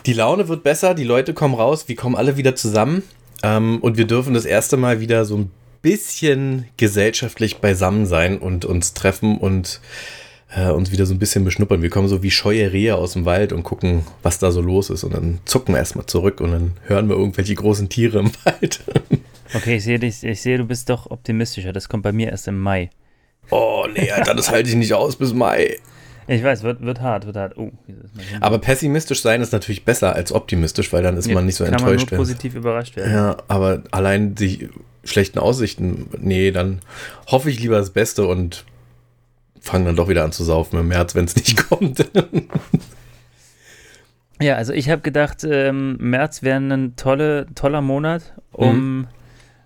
[0.05, 3.03] Die Laune wird besser, die Leute kommen raus, wir kommen alle wieder zusammen
[3.43, 8.65] ähm, und wir dürfen das erste Mal wieder so ein bisschen gesellschaftlich beisammen sein und
[8.65, 9.79] uns treffen und
[10.55, 11.81] äh, uns wieder so ein bisschen beschnuppern.
[11.81, 14.89] Wir kommen so wie scheue Rehe aus dem Wald und gucken, was da so los
[14.89, 15.03] ist.
[15.03, 18.81] Und dann zucken wir erstmal zurück und dann hören wir irgendwelche großen Tiere im Wald.
[19.55, 21.73] Okay, ich sehe, dich- ich sehe, du bist doch optimistischer.
[21.73, 22.89] Das kommt bei mir erst im Mai.
[23.51, 25.77] Oh, nee, Alter, das halte ich nicht aus bis Mai.
[26.25, 27.55] Ich weiß, wird, wird hart, wird hart.
[27.55, 27.69] Oh.
[28.39, 31.73] Aber pessimistisch sein ist natürlich besser als optimistisch, weil dann ist man nicht so Kann
[31.73, 32.09] enttäuscht.
[32.09, 33.13] man nur positiv überrascht werden.
[33.13, 34.69] ja, aber allein die
[35.03, 36.79] schlechten Aussichten, nee, dann
[37.27, 38.65] hoffe ich lieber das Beste und
[39.63, 42.05] fange dann doch wieder an zu saufen im März, wenn es nicht kommt.
[44.41, 49.07] Ja, also ich habe gedacht, ähm, März wäre ein tolle, toller Monat, um Mhm.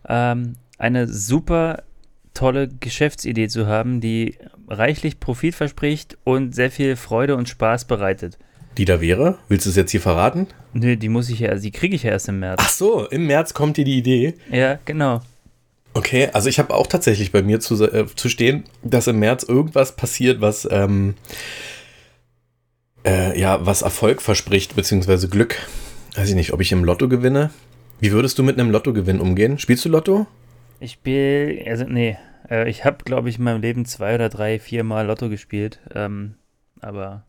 [0.08, 1.84] ähm, eine super
[2.34, 8.38] tolle Geschäftsidee zu haben, die reichlich Profit verspricht und sehr viel Freude und Spaß bereitet.
[8.78, 9.40] die da wäre?
[9.48, 10.46] Willst du es jetzt hier verraten?
[10.74, 12.62] Nö, die muss ich ja, die kriege ich ja erst im März.
[12.64, 14.36] Ach so, im März kommt dir die Idee.
[14.52, 15.22] Ja, genau.
[15.98, 19.42] Okay, also ich habe auch tatsächlich bei mir zu, äh, zu stehen, dass im März
[19.42, 21.16] irgendwas passiert, was ähm,
[23.04, 25.58] äh, ja, was Erfolg verspricht, beziehungsweise Glück.
[26.16, 27.50] Weiß ich nicht, ob ich im Lotto gewinne.
[28.00, 29.58] Wie würdest du mit einem Lottogewinn umgehen?
[29.58, 30.28] Spielst du Lotto?
[30.80, 32.16] Ich spiele, also nee,
[32.48, 35.80] äh, ich habe, glaube ich, in meinem Leben zwei oder drei, vier Mal Lotto gespielt,
[35.96, 36.36] ähm,
[36.80, 37.26] aber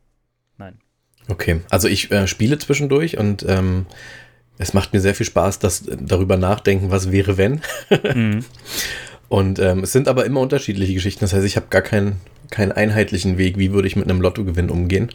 [0.58, 0.78] nein.
[1.28, 3.86] Okay, also ich äh, spiele zwischendurch und ähm,
[4.58, 7.60] es macht mir sehr viel Spaß, das darüber nachdenken, was wäre, wenn.
[8.14, 8.44] Mhm.
[9.28, 11.20] Und ähm, es sind aber immer unterschiedliche Geschichten.
[11.20, 12.16] Das heißt, ich habe gar keinen,
[12.50, 15.10] keinen einheitlichen Weg, wie würde ich mit einem Lottogewinn umgehen.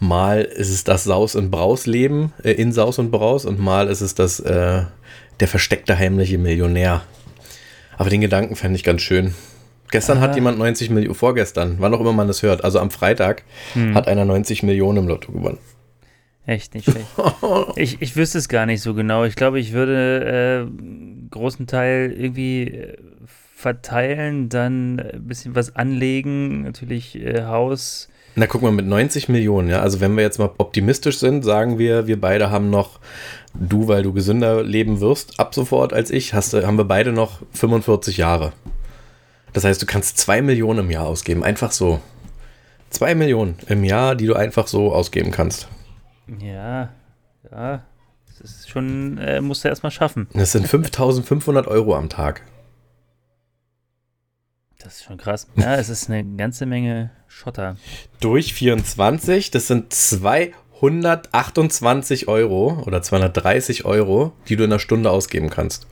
[0.00, 4.00] Mal ist es das Saus- und Braus-Leben äh, in Saus und Braus und mal ist
[4.00, 4.84] es das äh,
[5.40, 7.02] der versteckte heimliche Millionär.
[7.98, 9.34] Aber den Gedanken fände ich ganz schön.
[9.90, 10.34] Gestern hat Ah.
[10.34, 13.42] jemand 90 Millionen, vorgestern, wann auch immer man das hört, also am Freitag,
[13.74, 13.94] Hm.
[13.94, 15.58] hat einer 90 Millionen im Lotto gewonnen.
[16.48, 17.08] Echt nicht schlecht.
[17.76, 19.24] ich, ich wüsste es gar nicht so genau.
[19.24, 22.96] Ich glaube, ich würde äh, einen großen Teil irgendwie äh,
[23.54, 29.68] verteilen, dann ein bisschen was anlegen, natürlich äh, Haus, Na, guck mal, mit 90 Millionen,
[29.68, 29.80] ja.
[29.80, 32.98] Also, wenn wir jetzt mal optimistisch sind, sagen wir, wir beide haben noch,
[33.52, 37.42] du, weil du gesünder leben wirst, ab sofort als ich, hast, haben wir beide noch
[37.52, 38.54] 45 Jahre.
[39.52, 41.44] Das heißt, du kannst 2 Millionen im Jahr ausgeben.
[41.44, 42.00] Einfach so.
[42.88, 45.68] 2 Millionen im Jahr, die du einfach so ausgeben kannst.
[46.40, 46.90] Ja,
[47.50, 47.82] ja.
[48.40, 50.28] Das ist schon, äh, musst du erstmal schaffen.
[50.32, 52.42] Das sind 5500 Euro am Tag.
[54.78, 55.48] Das ist schon krass.
[55.56, 57.74] Ja, es ist eine ganze Menge Schotter.
[58.20, 65.50] Durch 24, das sind 228 Euro oder 230 Euro, die du in einer Stunde ausgeben
[65.50, 65.86] kannst.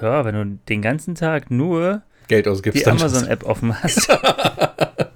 [0.00, 4.08] Ja, wenn du den ganzen Tag nur Geld ausgibst, die Amazon-App offen hast.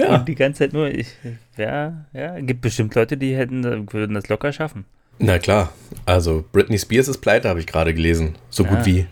[0.00, 0.14] ja.
[0.16, 1.08] Und die ganze Zeit nur, ich,
[1.56, 4.84] ja, ja, gibt bestimmt Leute, die hätten, würden das locker schaffen.
[5.18, 5.72] Na klar,
[6.06, 8.36] also Britney Spears ist pleite, habe ich gerade gelesen.
[8.48, 8.70] So ja.
[8.70, 9.06] gut wie.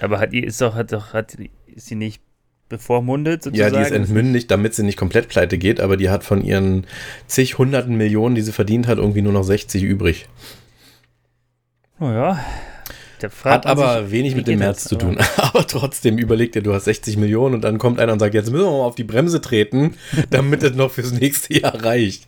[0.00, 2.22] Aber hat ist doch, hat doch, hat, ist sie nicht
[2.68, 3.74] bevormundet sozusagen?
[3.74, 6.86] Ja, die ist entmündigt, damit sie nicht komplett pleite geht, aber die hat von ihren
[7.26, 10.28] zig hunderten Millionen, die sie verdient hat, irgendwie nur noch 60 übrig.
[11.98, 12.44] Naja,
[13.44, 15.18] hat aber sich, wenig mit dem März zu tun.
[15.36, 18.50] Aber trotzdem, überleg dir, du hast 60 Millionen und dann kommt einer und sagt, jetzt
[18.50, 19.94] müssen wir mal auf die Bremse treten,
[20.30, 22.26] damit es noch fürs nächste Jahr reicht.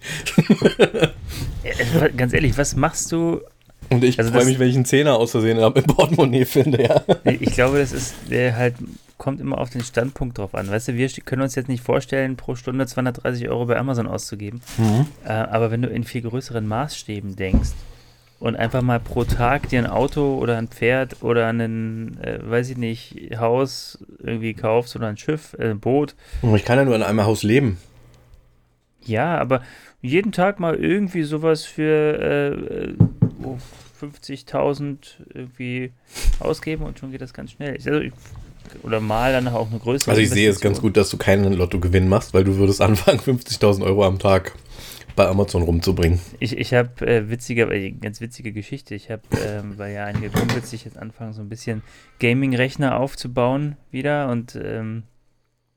[2.16, 3.40] Ganz ehrlich, was machst du?
[3.90, 7.02] Und ich also freue mich, wenn ich einen Zehner aus Versehen im Portemonnaie finde, ja.
[7.24, 8.74] Ich glaube, das ist der halt
[9.18, 10.70] kommt immer auf den Standpunkt drauf an.
[10.70, 14.60] Weißt du, wir können uns jetzt nicht vorstellen, pro Stunde 230 Euro bei Amazon auszugeben.
[14.76, 15.06] Mhm.
[15.24, 17.70] Äh, aber wenn du in viel größeren Maßstäben denkst,
[18.38, 22.70] und einfach mal pro Tag dir ein Auto oder ein Pferd oder ein, äh, weiß
[22.70, 26.14] ich nicht, Haus irgendwie kaufst oder ein Schiff, äh, ein Boot.
[26.54, 27.78] Ich kann ja nur in einem Haus leben.
[29.04, 29.62] Ja, aber
[30.02, 32.94] jeden Tag mal irgendwie sowas für äh,
[34.00, 34.98] 50.000
[35.32, 35.92] irgendwie
[36.40, 37.74] ausgeben und schon geht das ganz schnell.
[37.74, 38.12] Also ich,
[38.82, 40.10] oder mal dann auch eine größere.
[40.10, 43.20] Also ich sehe es ganz gut, dass du keinen Lottogewinn machst, weil du würdest anfangen,
[43.24, 44.52] 50.000 Euro am Tag
[45.16, 46.20] bei Amazon rumzubringen.
[46.38, 48.94] Ich, ich habe äh, witzige, äh, ganz witzige Geschichte.
[48.94, 51.82] Ich habe, ähm, weil ja einige Kumpels sich jetzt anfangen, so ein bisschen
[52.20, 55.04] Gaming-Rechner aufzubauen wieder und ähm,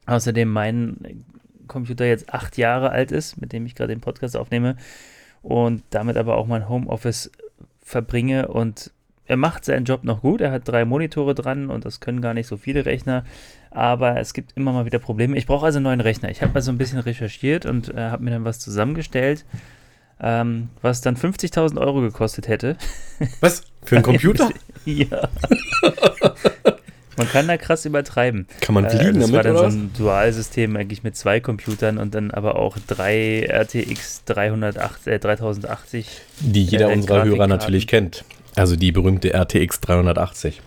[0.06, 1.26] außerdem mein
[1.68, 4.76] Computer jetzt acht Jahre alt ist, mit dem ich gerade den Podcast aufnehme
[5.42, 7.32] und damit aber auch mein Homeoffice
[7.82, 8.92] verbringe und
[9.26, 10.42] er macht seinen Job noch gut.
[10.42, 13.24] Er hat drei Monitore dran und das können gar nicht so viele Rechner.
[13.72, 15.38] Aber es gibt immer mal wieder Probleme.
[15.38, 16.30] Ich brauche also einen neuen Rechner.
[16.30, 19.46] Ich habe also ein bisschen recherchiert und äh, habe mir dann was zusammengestellt,
[20.20, 22.78] ähm, was dann 50.000 Euro gekostet hätte.
[23.40, 23.64] Was?
[23.84, 24.50] Für einen Computer?
[24.86, 25.30] ja.
[27.16, 28.48] man kann da krass übertreiben.
[28.60, 29.72] Kann man fliegen äh, das damit, war dann oder?
[29.72, 35.20] so ein Dualsystem eigentlich mit zwei Computern und dann aber auch drei RTX 308, äh,
[35.20, 36.22] 3080.
[36.42, 38.26] Die jeder äh, unserer Hörer natürlich kennt.
[38.56, 40.62] Also die berühmte RTX 380.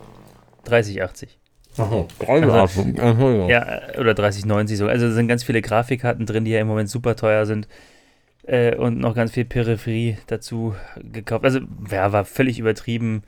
[0.64, 1.41] 3080.
[1.78, 3.00] Aha, 380.
[3.00, 4.87] Also, ja, oder 3090 so.
[4.87, 7.66] Also sind ganz viele Grafikkarten drin, die ja im Moment super teuer sind.
[8.44, 11.44] Äh, und noch ganz viel Peripherie dazu gekauft.
[11.44, 13.22] Also, ja, war völlig übertrieben.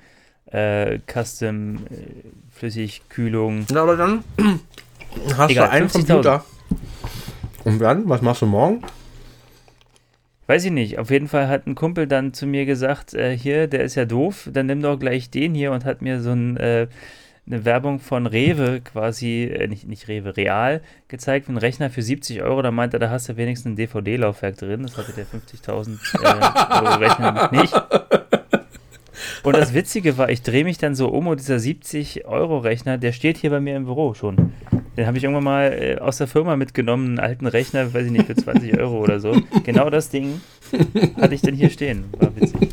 [0.47, 1.79] Äh, Custom, äh,
[2.51, 3.67] Flüssigkühlung.
[3.71, 4.25] Ja, aber dann
[5.37, 6.45] hast Egal, du einen Computer.
[7.65, 8.83] Und dann, was machst du morgen?
[10.47, 10.99] Weiß ich nicht.
[10.99, 14.05] Auf jeden Fall hat ein Kumpel dann zu mir gesagt, äh, hier, der ist ja
[14.05, 16.87] doof, dann nimm doch gleich den hier und hat mir so ein, äh,
[17.47, 22.43] eine Werbung von Rewe quasi, äh, nicht, nicht Rewe, Real gezeigt, ein Rechner für 70
[22.43, 22.63] Euro.
[22.63, 24.83] Da meinte er, da hast du wenigstens ein DVD-Laufwerk drin.
[24.83, 27.75] Das hatte der 50.000 äh, Euro Rechner nicht.
[29.43, 33.37] Und das Witzige war, ich drehe mich dann so um und dieser 70-Euro-Rechner, der steht
[33.37, 34.55] hier bei mir im Büro schon.
[34.97, 38.13] Den habe ich irgendwann mal äh, aus der Firma mitgenommen, einen alten Rechner, weiß ich
[38.13, 39.37] nicht, für 20 Euro oder so.
[39.65, 40.41] Genau das Ding
[41.21, 42.07] hatte ich dann hier stehen.
[42.19, 42.71] War witzig.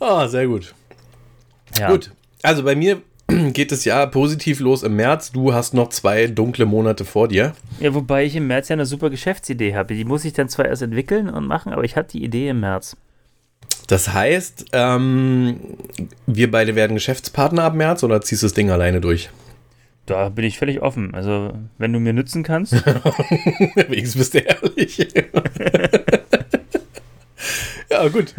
[0.00, 0.74] Ah, sehr gut.
[1.78, 1.90] Ja.
[1.90, 2.12] Gut.
[2.42, 3.02] Also bei mir
[3.52, 5.32] geht das Jahr positiv los im März.
[5.32, 7.52] Du hast noch zwei dunkle Monate vor dir.
[7.80, 9.94] Ja, wobei ich im März ja eine super Geschäftsidee habe.
[9.94, 12.60] Die muss ich dann zwar erst entwickeln und machen, aber ich hatte die Idee im
[12.60, 12.96] März.
[13.86, 15.60] Das heißt, ähm,
[16.26, 19.30] wir beide werden Geschäftspartner ab März oder ziehst du das Ding alleine durch?
[20.06, 21.14] Da bin ich völlig offen.
[21.14, 22.72] Also, wenn du mir nützen kannst.
[23.74, 24.98] Wenigstens bist du ehrlich.
[27.90, 28.34] ja, gut.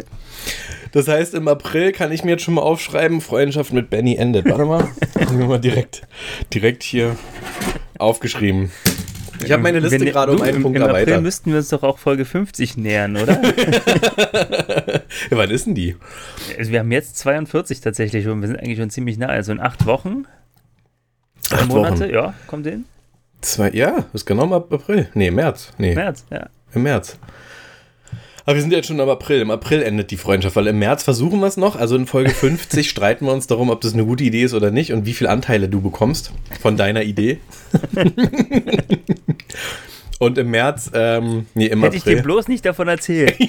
[0.92, 4.46] Das heißt, im April kann ich mir jetzt schon mal aufschreiben, Freundschaft mit Benny endet.
[4.46, 4.88] Warte mal.
[5.18, 6.02] Haben wir mal direkt,
[6.52, 7.16] direkt hier
[7.98, 8.70] aufgeschrieben.
[9.44, 11.08] Ich habe meine Liste gerade um einen im, Punkt im erweitert.
[11.08, 13.40] April müssten wir uns doch auch Folge 50 nähern, oder?
[15.30, 15.96] ja, wann ist denn die?
[16.58, 19.28] Also wir haben jetzt 42 tatsächlich und wir sind eigentlich schon ziemlich nah.
[19.28, 20.26] Also in acht Wochen
[21.50, 22.10] Acht Monate, Wochen.
[22.14, 22.84] ja, kommt hin.
[23.40, 25.08] Zwei, ja, ist genau im April.
[25.14, 25.72] Nee, März.
[25.78, 25.94] Nee.
[25.94, 26.48] März, ja.
[26.74, 27.18] Im März.
[28.44, 29.40] Aber wir sind jetzt schon im April.
[29.40, 31.76] Im April endet die Freundschaft, weil im März versuchen wir es noch.
[31.76, 34.70] Also in Folge 50 streiten wir uns darum, ob das eine gute Idee ist oder
[34.70, 37.38] nicht und wie viele Anteile du bekommst von deiner Idee.
[40.18, 42.12] und im März, ähm, nee, im Hätte April.
[42.12, 43.36] ich dir bloß nicht davon erzählt.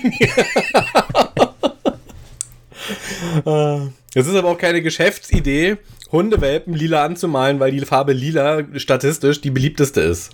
[4.13, 5.77] Es ist aber auch keine Geschäftsidee,
[6.11, 10.31] Hundewelpen lila anzumalen, weil die Farbe lila statistisch die beliebteste ist.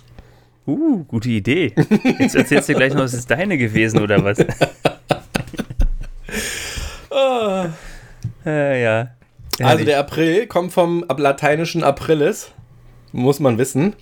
[0.68, 1.72] Uh, gute Idee.
[2.18, 4.38] Jetzt erzählst du gleich noch, es ist deine gewesen oder was?
[7.10, 7.64] oh.
[8.44, 9.08] äh, ja.
[9.62, 12.52] Also der April kommt vom lateinischen Aprilis,
[13.12, 13.94] muss man wissen.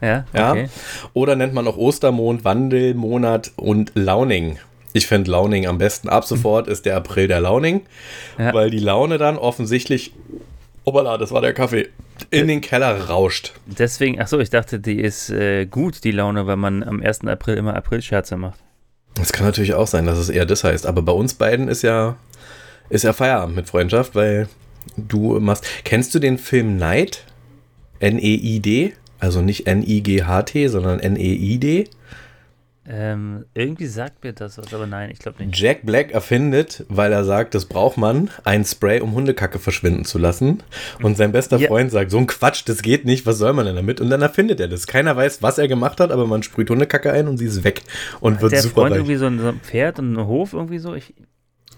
[0.00, 0.62] Ja, okay.
[0.62, 0.68] ja.
[1.12, 4.58] Oder nennt man auch Ostermond, Wandelmonat und Launing.
[4.94, 6.08] Ich finde Launing am besten.
[6.08, 7.82] Ab sofort ist der April der Launing,
[8.38, 8.54] ja.
[8.54, 10.14] weil die Laune dann offensichtlich,
[10.84, 11.88] obala, das war der Kaffee,
[12.30, 13.52] in den Keller rauscht.
[13.66, 17.26] Deswegen, achso, ich dachte, die ist äh, gut, die Laune, weil man am 1.
[17.26, 18.58] April immer Aprilscherze macht.
[19.14, 20.86] Das kann natürlich auch sein, dass es eher das heißt.
[20.86, 22.16] Aber bei uns beiden ist ja,
[22.90, 24.48] ist ja Feierabend mit Freundschaft, weil
[24.96, 25.64] du machst.
[25.84, 27.24] Kennst du den Film Night?
[28.00, 28.92] N-E-I-D?
[29.20, 31.88] Also nicht N-I-G-H-T, sondern N-E-I-D?
[32.86, 35.58] Ähm, irgendwie sagt mir das was, aber nein, ich glaube nicht.
[35.58, 40.18] Jack Black erfindet, weil er sagt, das braucht man, ein Spray, um Hundekacke verschwinden zu
[40.18, 40.62] lassen.
[41.02, 41.68] Und sein bester ja.
[41.68, 44.02] Freund sagt, so ein Quatsch, das geht nicht, was soll man denn damit?
[44.02, 44.86] Und dann erfindet er das.
[44.86, 47.82] Keiner weiß, was er gemacht hat, aber man sprüht Hundekacke ein und sie ist weg
[48.20, 48.98] und Hat wird der super Freund reich.
[48.98, 50.94] irgendwie so ein, so ein Pferd und einen Hof irgendwie so?
[50.94, 51.14] Ich,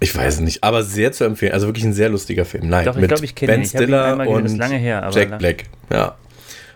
[0.01, 1.53] ich weiß nicht, aber sehr zu empfehlen.
[1.53, 2.69] Also wirklich ein sehr lustiger Film.
[2.69, 3.53] Nein, Doch, ich glaube, ich kenne.
[3.53, 5.38] Ben Stiller ihn und lange her, Jack.
[5.38, 5.64] Black.
[5.90, 6.16] Ja.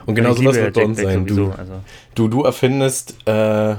[0.07, 1.27] Und genau sowas wird bei uns sein.
[1.27, 1.81] Du, also.
[2.15, 3.75] du, du erfindest äh,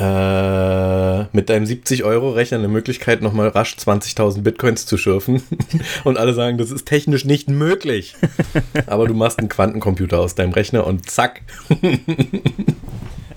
[0.00, 5.42] äh, mit deinem 70-Euro-Rechner eine Möglichkeit, nochmal rasch 20.000 Bitcoins zu schürfen.
[6.04, 8.16] und alle sagen, das ist technisch nicht möglich.
[8.86, 11.42] Aber du machst einen Quantencomputer aus deinem Rechner und zack.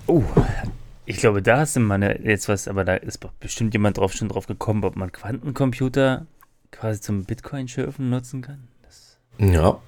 [0.08, 0.24] oh,
[1.06, 4.14] ich glaube, da hast du mal eine, jetzt was, aber da ist bestimmt jemand drauf
[4.14, 6.26] schon drauf gekommen, ob man Quantencomputer
[6.72, 8.68] quasi zum Bitcoin-Schürfen nutzen kann.
[8.84, 9.80] Das ja.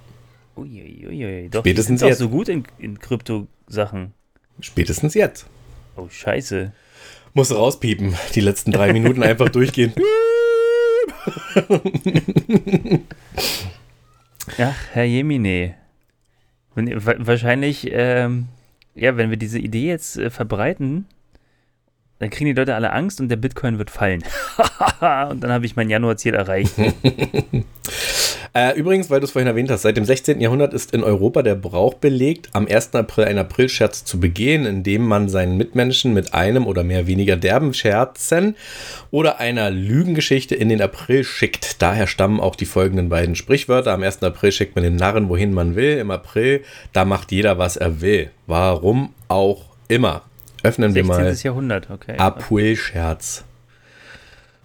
[0.58, 1.50] Uiuiui, ui, ui.
[1.50, 4.14] doch, Spätestens die sind auch so gut in, in Krypto-Sachen.
[4.60, 5.48] Spätestens jetzt.
[5.96, 6.72] Oh, scheiße.
[7.34, 8.16] Muss rauspiepen.
[8.34, 9.94] Die letzten drei Minuten einfach durchgehen.
[14.58, 15.76] Ach, Herr Jemine.
[16.76, 18.48] Wahrscheinlich, ähm,
[18.94, 21.06] ja, wenn wir diese Idee jetzt äh, verbreiten,
[22.20, 24.24] dann kriegen die Leute alle Angst und der Bitcoin wird fallen.
[25.30, 26.76] und dann habe ich mein Januarziel erreicht.
[28.56, 30.39] Äh, übrigens, weil du es vorhin erwähnt hast, seit dem 16.
[30.39, 32.96] Jahrhundert ist in Europa der Brauch belegt, am 1.
[32.96, 37.74] April einen Aprilscherz zu begehen, indem man seinen Mitmenschen mit einem oder mehr weniger derben
[37.74, 38.56] Scherzen
[39.12, 41.82] oder einer Lügengeschichte in den April schickt.
[41.82, 43.91] Daher stammen auch die folgenden beiden Sprichwörter.
[43.91, 44.24] Am 1.
[44.24, 45.98] April schickt man den Narren, wohin man will.
[45.98, 46.63] Im April,
[46.94, 48.32] da macht jeder, was er will.
[48.48, 50.22] Warum auch immer.
[50.63, 51.34] Öffnen wir mal.
[51.34, 52.18] Jahrhundert, okay.
[52.18, 53.44] Aprilscherz.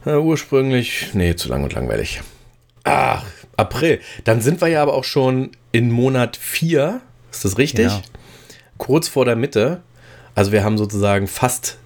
[0.07, 2.23] Äh, ursprünglich, nee, zu lang und langweilig.
[2.85, 3.25] Ach,
[3.61, 4.01] April.
[4.25, 7.01] Dann sind wir ja aber auch schon in Monat 4.
[7.31, 7.87] Ist das richtig?
[7.87, 8.03] Ja.
[8.79, 9.83] Kurz vor der Mitte.
[10.35, 11.79] Also wir haben sozusagen fast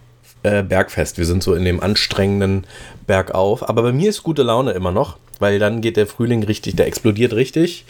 [0.43, 1.19] äh, Bergfest.
[1.19, 2.67] Wir sind so in dem anstrengenden
[3.07, 3.69] Bergauf.
[3.69, 6.87] Aber bei mir ist gute Laune immer noch, weil dann geht der Frühling richtig, der
[6.87, 7.85] explodiert richtig.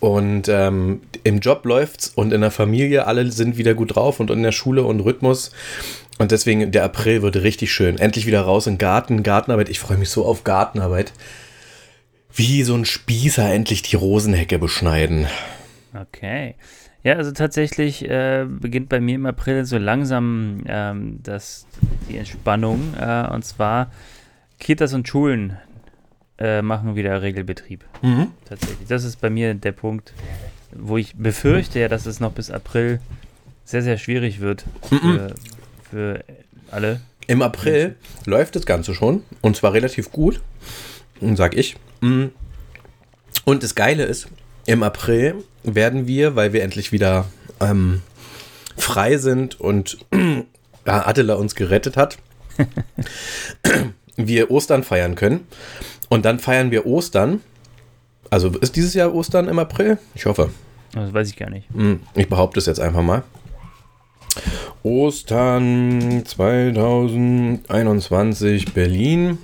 [0.00, 4.30] Und ähm, im Job läuft's und in der Familie, alle sind wieder gut drauf und
[4.30, 5.50] in der Schule und Rhythmus.
[6.18, 7.98] Und deswegen, der April wird richtig schön.
[7.98, 9.68] Endlich wieder raus in Garten, Gartenarbeit.
[9.68, 11.12] Ich freue mich so auf Gartenarbeit
[12.34, 15.26] wie so ein Spießer endlich die Rosenhecke beschneiden.
[15.94, 16.54] Okay.
[17.02, 21.66] Ja, also tatsächlich äh, beginnt bei mir im April so langsam ähm, das,
[22.08, 22.94] die Entspannung.
[22.98, 23.92] Äh, und zwar
[24.58, 25.58] Kitas und Schulen
[26.38, 27.84] äh, machen wieder Regelbetrieb.
[28.02, 28.28] Mhm.
[28.46, 28.88] Tatsächlich.
[28.88, 30.14] Das ist bei mir der Punkt,
[30.74, 33.00] wo ich befürchte, ja, dass es noch bis April
[33.64, 35.34] sehr, sehr schwierig wird für, mhm.
[35.90, 36.24] für
[36.70, 37.00] alle.
[37.26, 40.40] Im April läuft das Ganze schon und zwar relativ gut,
[41.20, 41.76] sag ich.
[42.04, 42.30] Mm.
[43.44, 44.28] Und das Geile ist,
[44.66, 47.24] im April werden wir, weil wir endlich wieder
[47.60, 48.02] ähm,
[48.76, 49.98] frei sind und
[50.84, 52.18] Attila uns gerettet hat,
[54.16, 55.46] wir Ostern feiern können.
[56.08, 57.40] Und dann feiern wir Ostern.
[58.30, 59.98] Also ist dieses Jahr Ostern im April?
[60.14, 60.50] Ich hoffe.
[60.92, 61.74] Das weiß ich gar nicht.
[61.74, 63.24] Mm, ich behaupte es jetzt einfach mal.
[64.82, 69.38] Ostern 2021 Berlin.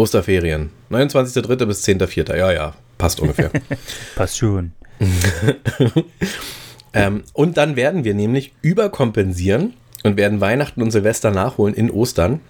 [0.00, 0.70] Osterferien.
[0.90, 1.66] 29.3.
[1.66, 2.36] bis 10.4.
[2.36, 3.50] Ja, ja, passt ungefähr.
[4.16, 4.72] passt schon.
[6.92, 12.40] ähm, und dann werden wir nämlich überkompensieren und werden Weihnachten und Silvester nachholen in Ostern.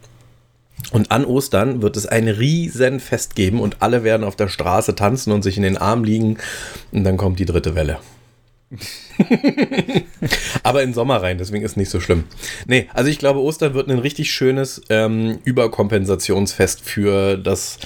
[0.92, 5.32] Und an Ostern wird es ein Riesenfest geben und alle werden auf der Straße tanzen
[5.32, 6.38] und sich in den Arm liegen.
[6.92, 7.98] Und dann kommt die dritte Welle.
[10.62, 12.24] Aber in Sommer rein, deswegen ist nicht so schlimm.
[12.66, 17.78] Nee, also ich glaube, Ostern wird ein richtig schönes ähm, Überkompensationsfest für das,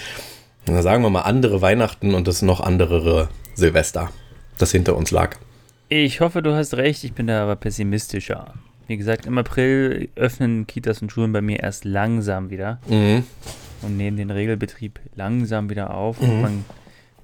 [0.67, 4.11] na, sagen wir mal, andere Weihnachten und das noch andere Silvester,
[4.59, 5.37] das hinter uns lag.
[5.89, 8.55] Ich hoffe, du hast recht, ich bin da aber pessimistischer.
[8.87, 13.25] Wie gesagt, im April öffnen Kitas und Schulen bei mir erst langsam wieder Mhm.
[13.83, 16.21] und nehmen den Regelbetrieb langsam wieder auf.
[16.21, 16.65] Und man,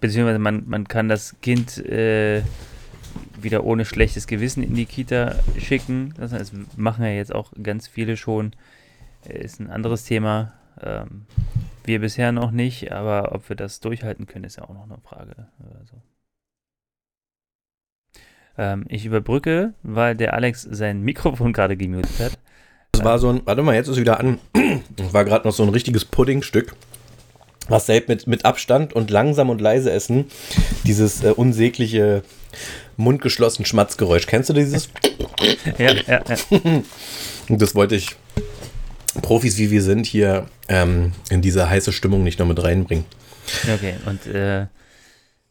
[0.01, 2.43] beziehungsweise man, man kann das Kind äh,
[3.43, 6.15] wieder ohne schlechtes Gewissen in die Kita schicken.
[6.17, 8.53] Das heißt, machen ja jetzt auch ganz viele schon.
[9.29, 10.53] Äh, Ist ein anderes Thema.
[10.83, 11.27] Ähm,
[11.85, 14.99] wir bisher noch nicht, aber ob wir das durchhalten können, ist ja auch noch eine
[15.03, 15.49] Frage.
[15.79, 15.97] Also.
[18.59, 22.39] Ähm, ich überbrücke, weil der Alex sein Mikrofon gerade gemutet hat.
[22.93, 24.39] Das war so ein, warte mal, jetzt ist wieder an.
[24.97, 26.75] Das war gerade noch so ein richtiges Puddingstück.
[27.69, 30.27] Was selbst mit, mit Abstand und langsam und leise essen,
[30.85, 32.23] dieses äh, unsägliche
[32.97, 34.27] mundgeschlossen Schmatzgeräusch.
[34.27, 34.89] Kennst du dieses?
[35.79, 36.23] Ja, ja, ja.
[37.49, 38.17] Und das wollte ich
[39.23, 43.05] Profis wie wir sind hier ähm, in diese heiße Stimmung nicht noch mit reinbringen.
[43.75, 44.67] Okay, und äh,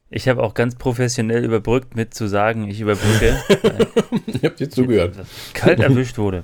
[0.10, 3.38] ich habe auch ganz professionell überbrückt mit zu sagen, ich überbrücke,
[4.28, 5.16] Ich hab dir zugehört.
[5.54, 6.44] kalt erwischt wurde.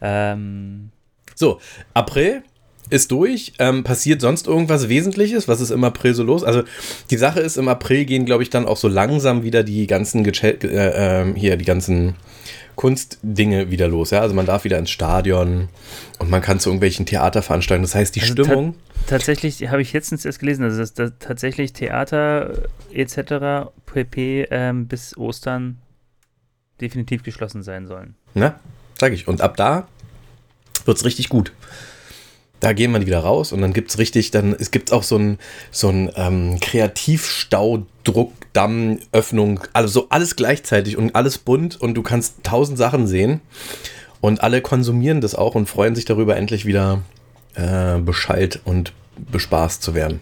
[0.00, 0.90] ähm,
[1.34, 1.60] So,
[1.94, 2.42] April
[2.90, 3.52] ist durch.
[3.58, 5.48] Ähm, passiert sonst irgendwas Wesentliches?
[5.48, 6.44] Was ist im April so los?
[6.44, 6.62] Also
[7.10, 10.24] die Sache ist, im April gehen, glaube ich, dann auch so langsam wieder die ganzen
[10.24, 12.14] äh, ähm, hier die ganzen
[12.76, 14.10] Kunstdinge wieder los.
[14.10, 15.68] Ja, also man darf wieder ins Stadion
[16.18, 17.84] und man kann zu irgendwelchen Theaterveranstaltungen.
[17.84, 18.74] Das heißt, die Also ta- Stimmung.
[19.06, 22.52] tatsächlich habe ich letztens erst gelesen, also dass, dass tatsächlich Theater
[22.92, 23.70] äh, etc.
[23.86, 24.46] pp.
[24.50, 25.78] Ähm, bis Ostern
[26.80, 28.14] definitiv geschlossen sein sollen.
[28.34, 28.54] Ne?
[28.98, 29.28] Sag ich.
[29.28, 29.86] Und ab da
[30.86, 31.52] wird's richtig gut.
[32.60, 35.38] Da gehen wir wieder raus und dann gibt's richtig, dann es gibt auch so ein,
[35.70, 42.76] so ähm, Kreativstaudruckdamm, Öffnung, also so alles gleichzeitig und alles bunt und du kannst tausend
[42.78, 43.40] Sachen sehen
[44.20, 47.00] und alle konsumieren das auch und freuen sich darüber, endlich wieder
[47.54, 48.92] äh, beschallt und
[49.30, 50.20] bespaßt zu werden.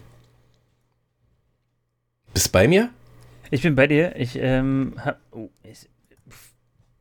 [2.33, 2.91] Bist bei mir?
[3.51, 4.17] Ich bin bei dir.
[4.17, 5.49] Ich ähm, habe oh,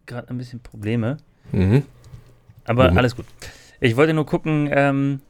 [0.05, 1.17] gerade ein bisschen Probleme.
[1.51, 1.83] Mhm.
[2.65, 2.97] Aber Moment.
[2.97, 3.25] alles gut.
[3.79, 5.21] Ich wollte nur gucken, ähm,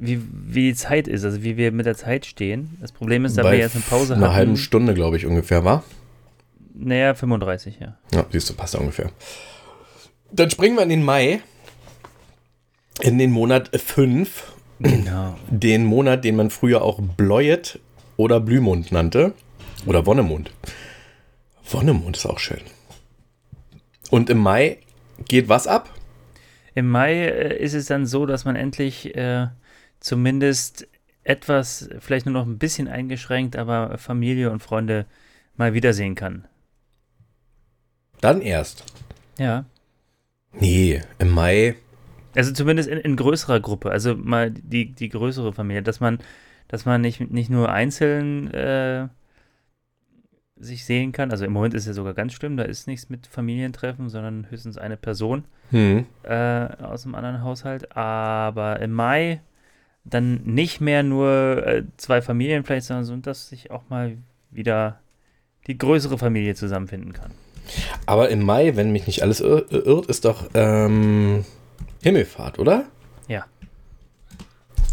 [0.00, 2.76] wie, wie die Zeit ist, also wie wir mit der Zeit stehen.
[2.80, 4.34] Das Problem ist, da wir jetzt eine Pause einer hatten.
[4.34, 5.84] halben Stunde, glaube ich, ungefähr, war?
[6.74, 7.98] Naja, 35, ja.
[8.12, 9.10] Ja, siehst du, passt ja ungefähr.
[10.32, 11.40] Dann springen wir in den Mai.
[13.02, 14.54] In den Monat 5.
[14.78, 15.36] Genau.
[15.50, 17.78] Den Monat, den man früher auch Bläuet
[18.16, 19.34] oder Blühmond nannte.
[19.84, 20.50] Oder Wonnemond.
[21.70, 22.60] Wonnemond ist auch schön.
[24.10, 24.78] Und im Mai
[25.28, 25.90] geht was ab?
[26.74, 29.48] Im Mai äh, ist es dann so, dass man endlich äh,
[30.00, 30.88] zumindest
[31.22, 35.06] etwas, vielleicht nur noch ein bisschen eingeschränkt, aber Familie und Freunde
[35.56, 36.46] mal wiedersehen kann.
[38.20, 38.84] Dann erst.
[39.38, 39.64] Ja.
[40.52, 41.76] Nee, im Mai.
[42.34, 46.18] Also zumindest in, in größerer Gruppe, also mal die, die größere Familie, dass man,
[46.68, 49.08] dass man nicht, nicht nur einzeln äh,
[50.56, 51.30] sich sehen kann.
[51.30, 54.78] Also im Moment ist ja sogar ganz schlimm, da ist nichts mit Familientreffen, sondern höchstens
[54.78, 56.06] eine Person Hm.
[56.24, 56.34] äh,
[56.82, 57.96] aus einem anderen Haushalt.
[57.96, 59.40] Aber im Mai
[60.04, 64.16] dann nicht mehr nur äh, zwei Familien vielleicht, sondern so, dass sich auch mal
[64.50, 65.00] wieder
[65.66, 67.32] die größere Familie zusammenfinden kann.
[68.06, 71.44] Aber im Mai, wenn mich nicht alles ir irrt, ist doch ähm,
[72.02, 72.86] Himmelfahrt, oder?
[73.28, 73.44] Ja.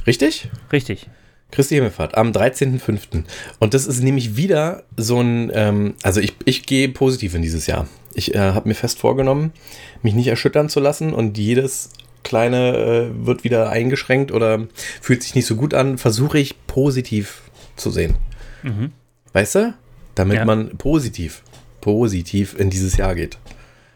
[0.06, 0.50] Richtig?
[0.72, 1.10] Richtig.
[1.52, 3.24] Christi Himmelfahrt am 13.05.
[3.60, 7.68] Und das ist nämlich wieder so ein, ähm, also ich, ich gehe positiv in dieses
[7.68, 7.88] Jahr.
[8.14, 9.54] Ich äh, habe mir fest vorgenommen,
[10.02, 11.92] mich nicht erschüttern zu lassen und jedes
[12.28, 14.68] kleine äh, wird wieder eingeschränkt oder
[15.02, 17.42] fühlt sich nicht so gut an, versuche ich positiv
[17.76, 18.16] zu sehen.
[18.64, 18.92] Mhm.
[19.34, 19.74] Weißt du?
[20.16, 20.46] Damit Ja.
[20.46, 21.42] man positiv,
[21.82, 23.38] positiv in dieses Jahr geht.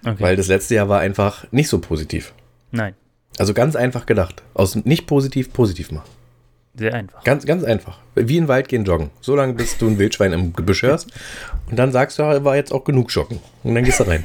[0.05, 0.15] Okay.
[0.19, 2.33] Weil das letzte Jahr war einfach nicht so positiv.
[2.71, 2.95] Nein,
[3.37, 4.41] Also ganz einfach gedacht.
[4.53, 6.09] Aus nicht positiv, positiv machen.
[6.75, 7.23] sehr einfach.
[7.23, 7.99] Ganz, ganz einfach.
[8.15, 9.09] Wie in den Wald gehen joggen.
[9.19, 11.09] So lange, bis du ein Wildschwein im Gebüsch hörst.
[11.69, 13.39] Und dann sagst du, war jetzt auch genug joggen.
[13.63, 14.23] Und dann gehst du rein.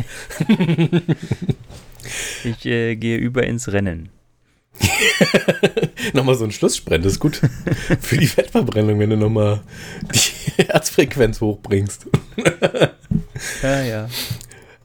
[2.45, 4.11] Ich äh, gehe über ins Rennen.
[6.13, 7.41] nochmal so ein Schlusssprint, das ist gut.
[8.01, 9.61] Für die Fettverbrennung, wenn du nochmal
[10.15, 12.07] die Herzfrequenz hochbringst.
[13.63, 14.09] Ja, ja.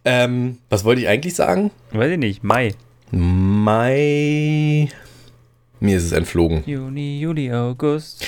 [0.03, 1.71] Ähm, was wollte ich eigentlich sagen?
[1.91, 2.73] Weiß ich nicht, Mai.
[3.11, 4.89] Mai.
[5.79, 6.63] Mir ist es entflogen.
[6.65, 8.25] Juni, Juli, August.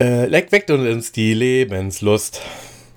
[0.00, 2.40] Äh, leckt weg uns die Lebenslust.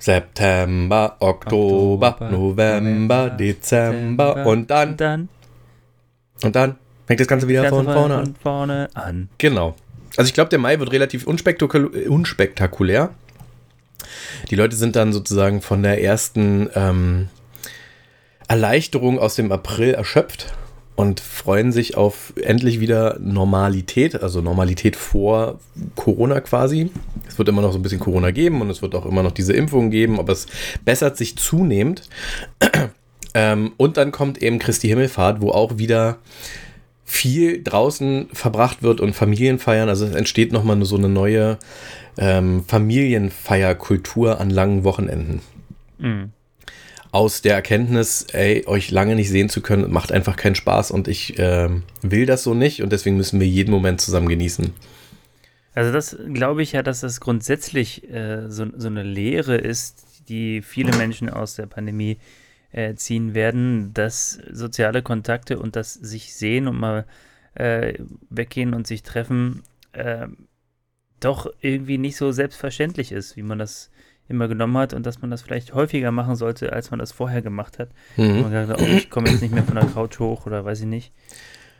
[0.03, 5.29] September, Oktober, Oktober, November, Dezember und dann, Und dann
[6.43, 6.75] und dann
[7.07, 8.35] fängt das Ganze wieder fährst von vorne an.
[8.41, 9.29] vorne an.
[9.37, 9.75] Genau.
[10.17, 13.11] Also ich glaube, der Mai wird relativ unspektakul unspektakulär.
[14.49, 17.29] Die Leute sind dann sozusagen von der ersten ähm,
[18.49, 20.53] Erleichterung aus dem April erschöpft
[20.95, 25.59] und freuen sich auf endlich wieder Normalität, also Normalität vor
[25.95, 26.91] Corona quasi.
[27.27, 29.31] Es wird immer noch so ein bisschen Corona geben und es wird auch immer noch
[29.31, 30.45] diese Impfungen geben, aber es
[30.85, 32.03] bessert sich zunehmend.
[33.33, 36.17] ähm, und dann kommt eben Christi Himmelfahrt, wo auch wieder
[37.05, 39.89] viel draußen verbracht wird und Familienfeiern.
[39.89, 41.57] Also es entsteht nochmal so eine neue
[42.17, 45.41] ähm, Familienfeierkultur an langen Wochenenden.
[45.97, 46.31] Mhm
[47.13, 51.07] aus der Erkenntnis, ey, euch lange nicht sehen zu können, macht einfach keinen Spaß und
[51.07, 51.69] ich äh,
[52.01, 54.73] will das so nicht und deswegen müssen wir jeden Moment zusammen genießen.
[55.75, 60.63] Also das glaube ich ja, dass das grundsätzlich äh, so, so, eine Lehre ist, die
[60.63, 62.17] viele Menschen aus der Pandemie
[62.71, 67.05] äh, ziehen werden, dass soziale Kontakte und das sich sehen und mal
[67.53, 67.93] äh,
[68.31, 69.61] weggehen und sich treffen
[69.91, 70.25] äh,
[71.19, 73.91] doch irgendwie nicht so selbstverständlich ist, wie man das
[74.29, 77.41] immer genommen hat und dass man das vielleicht häufiger machen sollte, als man das vorher
[77.41, 77.89] gemacht hat.
[78.17, 78.41] Mhm.
[78.41, 80.85] Man gesagt, oh, ich komme jetzt nicht mehr von der Couch hoch oder weiß ich
[80.85, 81.11] nicht.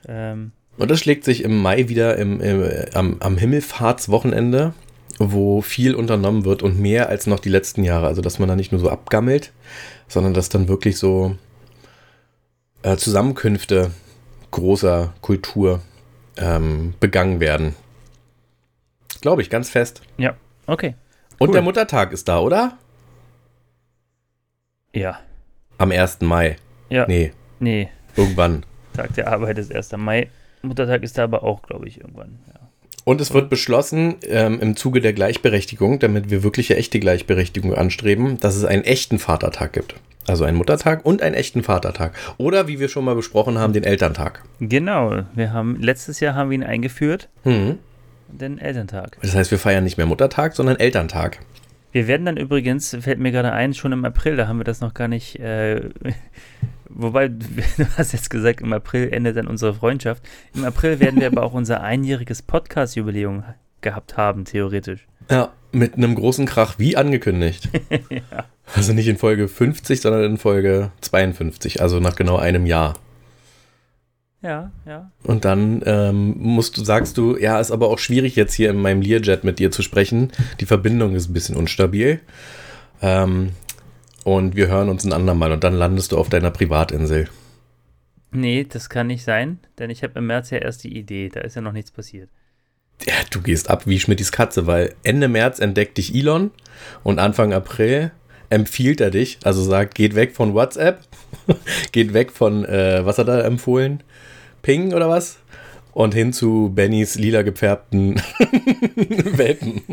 [0.07, 2.63] Ähm, und das schlägt sich im Mai wieder im, im,
[2.93, 4.73] am, am Himmelfahrtswochenende,
[5.19, 8.07] wo viel unternommen wird und mehr als noch die letzten Jahre.
[8.07, 9.51] Also, dass man da nicht nur so abgammelt,
[10.07, 11.35] sondern dass dann wirklich so
[12.81, 13.91] äh, Zusammenkünfte
[14.51, 15.81] großer Kultur
[16.37, 17.75] ähm, begangen werden.
[19.21, 20.01] Glaube ich, ganz fest.
[20.17, 20.35] Ja,
[20.67, 20.95] okay.
[21.43, 21.55] Und cool.
[21.55, 22.77] der Muttertag ist da, oder?
[24.93, 25.19] Ja.
[25.77, 26.21] Am 1.
[26.21, 26.55] Mai.
[26.89, 27.05] Ja.
[27.05, 27.33] Nee.
[27.59, 27.89] Nee.
[28.15, 28.65] Irgendwann.
[28.93, 29.91] Tag der Arbeit ist 1.
[29.97, 30.29] Mai.
[30.61, 32.39] Muttertag ist da aber auch, glaube ich, irgendwann.
[32.47, 32.61] Ja.
[33.03, 38.39] Und es wird beschlossen, ähm, im Zuge der Gleichberechtigung, damit wir wirkliche echte Gleichberechtigung anstreben,
[38.39, 39.95] dass es einen echten Vatertag gibt.
[40.25, 42.13] Also einen Muttertag und einen echten Vatertag.
[42.37, 44.45] Oder wie wir schon mal besprochen haben, den Elterntag.
[44.61, 45.23] Genau.
[45.35, 47.27] Wir haben, letztes Jahr haben wir ihn eingeführt.
[47.43, 47.79] Mhm
[48.27, 49.17] den Elterntag.
[49.21, 51.39] Das heißt, wir feiern nicht mehr Muttertag, sondern Elterntag.
[51.91, 54.81] Wir werden dann übrigens, fällt mir gerade ein, schon im April, da haben wir das
[54.81, 55.89] noch gar nicht, äh,
[56.89, 57.43] wobei, du
[57.97, 60.23] hast jetzt gesagt, im April endet dann unsere Freundschaft.
[60.55, 63.43] Im April werden wir aber auch unser einjähriges Podcast-Jubiläum
[63.81, 65.07] gehabt haben, theoretisch.
[65.29, 67.69] Ja, mit einem großen Krach, wie angekündigt.
[68.09, 68.45] ja.
[68.75, 72.95] Also nicht in Folge 50, sondern in Folge 52, also nach genau einem Jahr.
[74.43, 75.09] Ja, ja.
[75.23, 78.77] Und dann ähm, musst du, sagst du, ja, ist aber auch schwierig jetzt hier in
[78.77, 80.31] meinem Learjet mit dir zu sprechen.
[80.59, 82.19] Die Verbindung ist ein bisschen unstabil.
[83.01, 83.53] Ähm,
[84.25, 87.29] und wir hören uns ein andermal und dann landest du auf deiner Privatinsel.
[88.31, 91.41] Nee, das kann nicht sein, denn ich habe im März ja erst die Idee, da
[91.41, 92.29] ist ja noch nichts passiert.
[93.05, 96.51] Ja, du gehst ab wie Schmittis Katze, weil Ende März entdeckt dich Elon
[97.03, 98.11] und Anfang April
[98.49, 101.01] empfiehlt er dich, also sagt, geht weg von WhatsApp,
[101.91, 104.03] geht weg von, äh, was hat er empfohlen?
[104.63, 105.37] Ping oder was?
[105.93, 108.15] Und hin zu Bennys lila gefärbten
[108.95, 109.83] Welpen.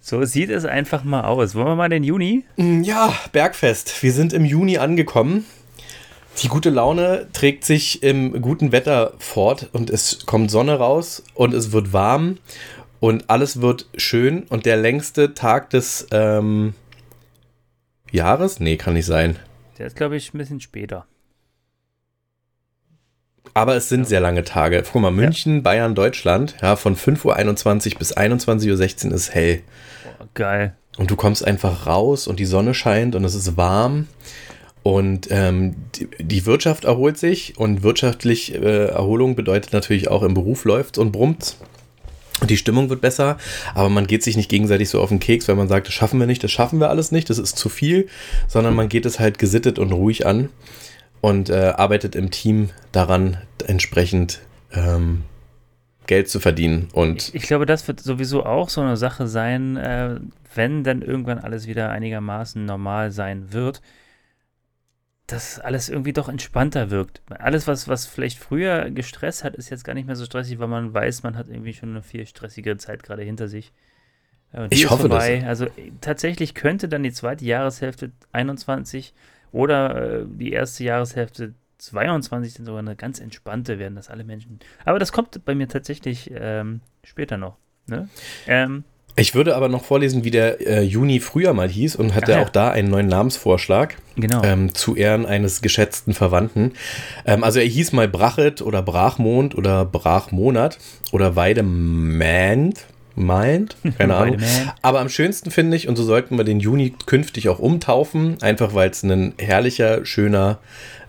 [0.00, 1.54] So sieht es einfach mal aus.
[1.54, 2.44] Wollen wir mal den Juni?
[2.56, 4.02] Mm, ja, Bergfest.
[4.02, 5.46] Wir sind im Juni angekommen.
[6.42, 11.54] Die gute Laune trägt sich im guten Wetter fort und es kommt Sonne raus und
[11.54, 12.38] es wird warm
[13.00, 16.74] und alles wird schön und der längste Tag des ähm,
[18.10, 18.60] Jahres?
[18.60, 19.38] Nee, kann nicht sein.
[19.78, 21.06] Der ist, glaube ich, ein bisschen später.
[23.54, 24.82] Aber es sind sehr lange Tage.
[24.90, 25.60] Guck mal, München, ja.
[25.60, 29.60] Bayern, Deutschland, ja, von 5.21 Uhr bis 21.16 Uhr ist hell.
[30.18, 30.74] Boah, geil.
[30.96, 34.08] Und du kommst einfach raus und die Sonne scheint und es ist warm.
[34.82, 40.34] Und ähm, die, die, Wirtschaft erholt sich und wirtschaftlich äh, Erholung bedeutet natürlich auch im
[40.34, 41.56] Beruf läuft und brummt.
[42.40, 43.38] Und die Stimmung wird besser,
[43.74, 46.18] aber man geht sich nicht gegenseitig so auf den Keks, wenn man sagt, das schaffen
[46.18, 48.08] wir nicht, das schaffen wir alles nicht, das ist zu viel,
[48.48, 50.48] sondern man geht es halt gesittet und ruhig an
[51.22, 54.40] und äh, arbeitet im Team daran, entsprechend
[54.72, 55.22] ähm,
[56.06, 56.88] Geld zu verdienen.
[56.92, 60.18] Und ich, ich, glaube, das wird sowieso auch so eine Sache sein, äh,
[60.54, 63.80] wenn dann irgendwann alles wieder einigermaßen normal sein wird,
[65.28, 67.22] dass alles irgendwie doch entspannter wirkt.
[67.30, 70.68] Alles, was, was vielleicht früher gestresst hat, ist jetzt gar nicht mehr so stressig, weil
[70.68, 73.72] man weiß, man hat irgendwie schon eine viel stressigere Zeit gerade hinter sich.
[74.70, 75.36] ich hoffe vorbei.
[75.36, 75.48] das.
[75.48, 75.66] Also
[76.00, 79.14] tatsächlich könnte dann die zweite Jahreshälfte 21
[79.52, 84.60] oder äh, die erste Jahreshälfte 22 dann sogar eine ganz entspannte werden, dass alle Menschen.
[84.84, 87.56] Aber das kommt bei mir tatsächlich ähm, später noch.
[87.86, 88.08] Ne?
[88.46, 88.84] Ähm,
[89.14, 92.42] ich würde aber noch vorlesen, wie der äh, Juni früher mal hieß und hatte ja.
[92.42, 93.96] auch da einen neuen Namensvorschlag.
[94.16, 94.42] Genau.
[94.42, 96.72] Ähm, zu Ehren eines geschätzten Verwandten.
[97.26, 100.78] Ähm, also er hieß mal Brachet oder Brachmond oder Brachmonat
[101.12, 102.86] oder Weidemand.
[103.14, 104.38] Mind, keine Ahnung.
[104.80, 108.74] Aber am schönsten finde ich, und so sollten wir den Juni künftig auch umtaufen, einfach
[108.74, 110.58] weil es ein herrlicher, schöner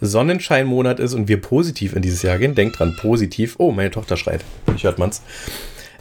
[0.02, 2.56] Sonnenscheinmonat ist und wir positiv in dieses Jahr gehen.
[2.56, 3.56] Denkt dran, positiv.
[3.58, 4.44] Oh, meine Tochter schreit.
[4.76, 5.22] Ich hört man's.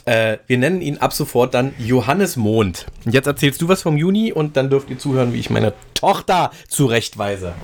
[0.04, 2.86] Äh, wir nennen ihn ab sofort dann Johannes Mond.
[3.04, 5.72] Und jetzt erzählst du was vom Juni und dann dürft ihr zuhören, wie ich meine
[5.94, 7.54] Tochter zurechtweise.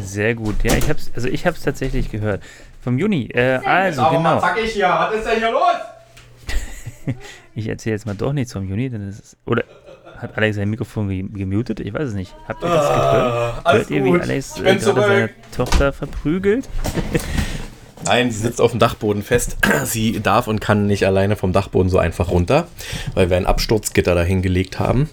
[0.00, 0.62] Sehr gut.
[0.62, 2.42] Ja, ich hab's, also ich hab's tatsächlich gehört.
[2.80, 3.28] Vom Juni.
[3.34, 4.36] Äh, also, genau.
[4.36, 4.88] was sag ich hier?
[4.88, 7.14] Was ist denn hier los?
[7.58, 9.64] Ich erzähle jetzt mal doch nichts vom Juni, denn es ist, oder
[10.18, 11.80] hat Alex sein Mikrofon ge- gemutet?
[11.80, 12.32] Ich weiß es nicht.
[12.46, 13.66] Habt ihr das gehört?
[13.66, 14.20] alles Hört ihr, wie.
[14.20, 15.30] Alex äh, gerade seine zurück.
[15.56, 16.68] Tochter verprügelt?
[18.04, 19.56] Nein, sie sitzt auf dem Dachboden fest.
[19.84, 22.68] Sie darf und kann nicht alleine vom Dachboden so einfach runter,
[23.14, 25.08] weil wir ein Absturzgitter dahin gelegt haben.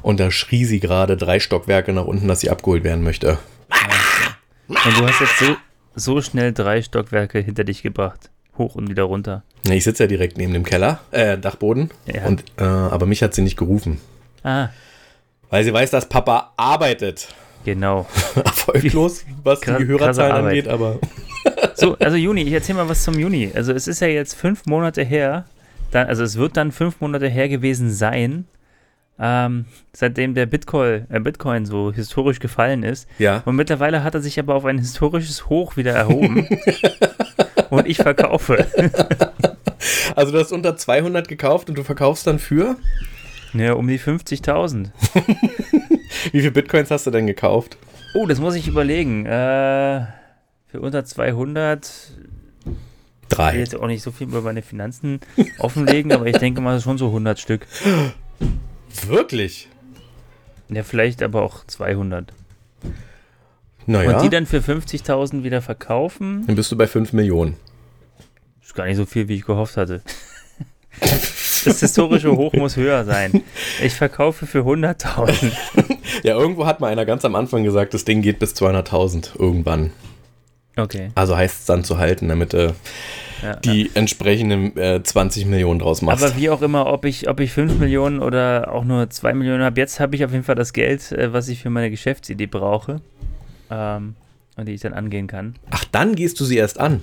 [0.00, 3.38] Und da schrie sie gerade drei Stockwerke nach unten, dass sie abgeholt werden möchte.
[4.68, 5.56] Und du hast jetzt so,
[5.94, 8.30] so schnell drei Stockwerke hinter dich gebracht.
[8.58, 9.42] Hoch und wieder runter.
[9.70, 11.90] Ich sitze ja direkt neben dem Keller, äh, Dachboden.
[12.06, 12.26] Ja.
[12.26, 14.00] Und, äh, aber mich hat sie nicht gerufen.
[14.42, 14.68] Ah,
[15.50, 17.28] Weil sie weiß, dass Papa arbeitet.
[17.64, 18.06] genau.
[18.34, 20.98] Erfolglos, was Krass- die Hörerzahlen angeht, aber.
[21.74, 23.50] So, also Juni, ich erzähl mal was zum Juni.
[23.52, 25.46] Also es ist ja jetzt fünf Monate her,
[25.90, 28.44] dann, also es wird dann fünf Monate her gewesen sein,
[29.18, 33.08] ähm, seitdem der Bitcoin, äh, Bitcoin so historisch gefallen ist.
[33.18, 33.42] Ja.
[33.44, 36.46] Und mittlerweile hat er sich aber auf ein historisches Hoch wieder erhoben.
[37.72, 38.66] und ich verkaufe.
[40.14, 42.76] Also du hast unter 200 gekauft und du verkaufst dann für?
[43.52, 44.90] Ja, um die 50.000.
[46.32, 47.78] Wie viele Bitcoins hast du denn gekauft?
[48.14, 49.26] Oh, das muss ich überlegen.
[49.26, 50.06] Äh,
[50.68, 51.84] für unter 200
[52.60, 52.76] Ich will
[53.28, 53.58] Drei.
[53.58, 55.18] jetzt auch nicht so viel über meine Finanzen
[55.58, 57.66] offenlegen, aber ich denke mal schon so 100 Stück.
[59.06, 59.68] Wirklich?
[60.68, 62.32] Ja, vielleicht aber auch 200.
[63.86, 67.56] Naja, Und die dann für 50.000 wieder verkaufen, dann bist du bei 5 Millionen.
[68.62, 70.02] ist gar nicht so viel, wie ich gehofft hatte.
[71.64, 73.42] Das historische Hoch muss höher sein.
[73.80, 75.52] Ich verkaufe für 100.000.
[76.24, 79.92] Ja, irgendwo hat mal einer ganz am Anfang gesagt, das Ding geht bis 200.000 irgendwann.
[80.76, 81.10] Okay.
[81.14, 82.74] Also heißt es dann zu halten, damit du
[83.42, 86.24] Ja, die entsprechenden äh, 20 Millionen draus machst.
[86.24, 89.62] Aber wie auch immer, ob ich, ob ich 5 Millionen oder auch nur 2 Millionen
[89.62, 92.46] habe, jetzt habe ich auf jeden Fall das Geld, äh, was ich für meine Geschäftsidee
[92.46, 93.00] brauche.
[93.74, 94.14] Ähm,
[94.56, 95.54] und die ich dann angehen kann.
[95.70, 97.00] Ach, dann gehst du sie erst an.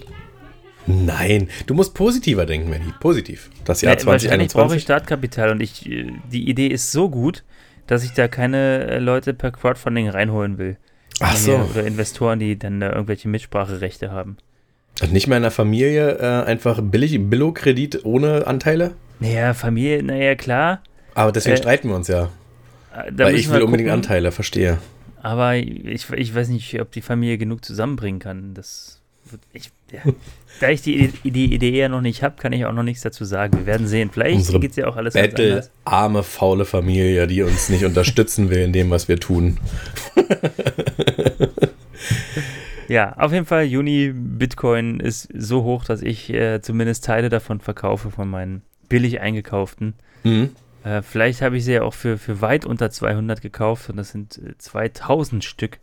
[0.86, 2.94] Nein, du musst positiver denken, Manny.
[3.00, 3.50] Positiv.
[3.66, 4.78] Das Jahr Ja, wahrscheinlich brauche 2021.
[4.78, 7.44] ich Startkapital und ich, äh, die Idee ist so gut,
[7.88, 10.78] dass ich da keine äh, Leute per Crowdfunding reinholen will.
[11.20, 11.56] Ach so.
[11.72, 14.38] Oder Investoren, die dann da irgendwelche Mitspracherechte haben.
[15.02, 18.94] Und nicht mehr in der Familie äh, einfach billig Billo-Kredit ohne Anteile?
[19.20, 20.82] Naja, Familie, naja, klar.
[21.16, 22.30] Aber deswegen Äh, streiten wir uns ja.
[23.12, 24.04] Da weil ich will unbedingt gucken.
[24.04, 24.78] Anteile, verstehe.
[25.22, 28.54] Aber ich, ich weiß nicht, ob die Familie genug zusammenbringen kann.
[28.54, 30.02] Das wird, ich, ja.
[30.60, 33.26] Da ich die, die Idee ja noch nicht habe, kann ich auch noch nichts dazu
[33.26, 33.58] sagen.
[33.58, 34.10] Wir werden sehen.
[34.12, 35.72] Vielleicht geht es ja auch alles ganz Bettel, anders.
[35.86, 39.58] arme, faule Familie, die uns nicht unterstützen will in dem, was wir tun.
[42.90, 47.60] Ja, auf jeden Fall, Juni Bitcoin ist so hoch, dass ich äh, zumindest Teile davon
[47.60, 49.94] verkaufe, von meinen billig eingekauften.
[50.24, 50.50] Mhm.
[50.90, 54.10] Äh, vielleicht habe ich sie ja auch für, für weit unter 200 gekauft und das
[54.10, 55.78] sind äh, 2000 Stück.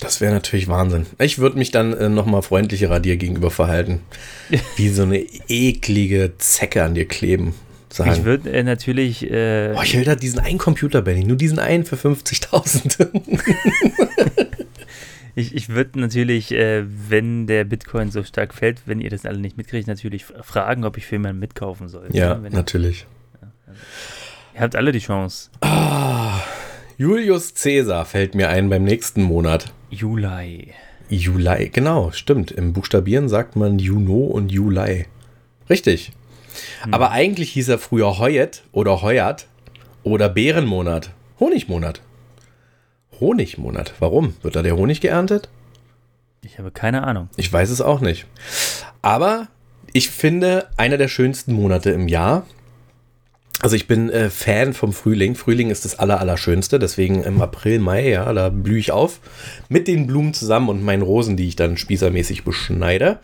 [0.00, 1.06] Das wäre natürlich Wahnsinn.
[1.18, 4.00] Ich würde mich dann äh, nochmal freundlicherer dir gegenüber verhalten.
[4.76, 7.54] Wie so eine eklige Zecke an dir kleben.
[7.90, 8.24] Ich Sagen.
[8.24, 9.30] würde äh, natürlich.
[9.30, 11.24] Äh, Oh, ich will da diesen einen Computer, Benny.
[11.24, 13.08] Nur diesen einen für 50.000.
[15.34, 19.38] Ich, ich würde natürlich, äh, wenn der Bitcoin so stark fällt, wenn ihr das alle
[19.38, 22.08] nicht mitkriegt, natürlich fragen, ob ich für jemanden mitkaufen soll.
[22.12, 23.06] ja, wenn, natürlich.
[24.54, 25.50] Ihr habt alle die Chance.
[26.98, 29.72] Julius Caesar fällt mir ein beim nächsten Monat.
[29.90, 30.72] Juli.
[31.08, 32.50] Juli, genau, stimmt.
[32.50, 35.06] Im Buchstabieren sagt man Juno und Juli.
[35.68, 36.12] Richtig.
[36.90, 39.46] Aber eigentlich hieß er früher Heuet oder Heuert
[40.02, 41.10] oder Bärenmonat.
[41.40, 42.00] Honigmonat.
[43.20, 43.94] Honigmonat.
[43.98, 44.34] Warum?
[44.42, 45.48] Wird da der Honig geerntet?
[46.44, 47.28] Ich habe keine Ahnung.
[47.36, 48.26] Ich weiß es auch nicht.
[49.00, 49.48] Aber
[49.92, 52.46] ich finde, einer der schönsten Monate im Jahr.
[53.62, 55.36] Also ich bin äh, Fan vom Frühling.
[55.36, 56.80] Frühling ist das aller, Allerschönste.
[56.80, 59.20] Deswegen im April, Mai, ja, da blühe ich auf.
[59.68, 63.20] Mit den Blumen zusammen und meinen Rosen, die ich dann spießermäßig beschneide.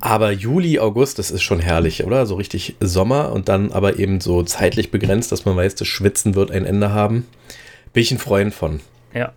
[0.00, 2.26] Aber Juli, August, das ist schon herrlich, oder?
[2.26, 6.34] So richtig Sommer und dann aber eben so zeitlich begrenzt, dass man weiß, das Schwitzen
[6.34, 7.26] wird ein Ende haben.
[7.94, 8.80] Bin ich ein Freund von.
[9.14, 9.32] Ja.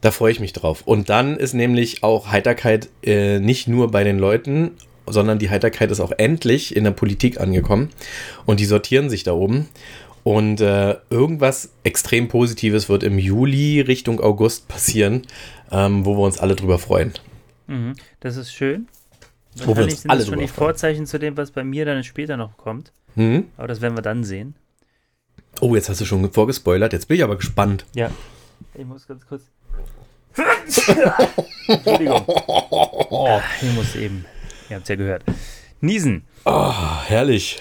[0.00, 0.84] Da freue ich mich drauf.
[0.86, 4.70] Und dann ist nämlich auch Heiterkeit äh, nicht nur bei den Leuten,
[5.12, 7.90] sondern die Heiterkeit ist auch endlich in der Politik angekommen.
[8.46, 9.68] Und die sortieren sich da oben.
[10.24, 15.22] Und äh, irgendwas extrem Positives wird im Juli Richtung August passieren,
[15.70, 17.12] ähm, wo wir uns alle drüber freuen.
[17.66, 17.94] Mhm.
[18.20, 18.88] Das ist schön.
[19.54, 20.68] Wahrscheinlich sind alle das schon die freuen.
[20.68, 22.92] Vorzeichen zu dem, was bei mir dann später noch kommt.
[23.14, 23.46] Hm?
[23.56, 24.54] Aber das werden wir dann sehen.
[25.60, 26.92] Oh, jetzt hast du schon vorgespoilert.
[26.92, 27.84] Jetzt bin ich aber gespannt.
[27.94, 28.10] Ja.
[28.74, 29.42] Ich muss ganz kurz.
[31.68, 32.26] Entschuldigung.
[33.62, 34.24] Ich muss eben.
[34.70, 35.24] Ihr habt es ja gehört.
[35.80, 36.24] Niesen.
[36.44, 37.60] Ah, herrlich.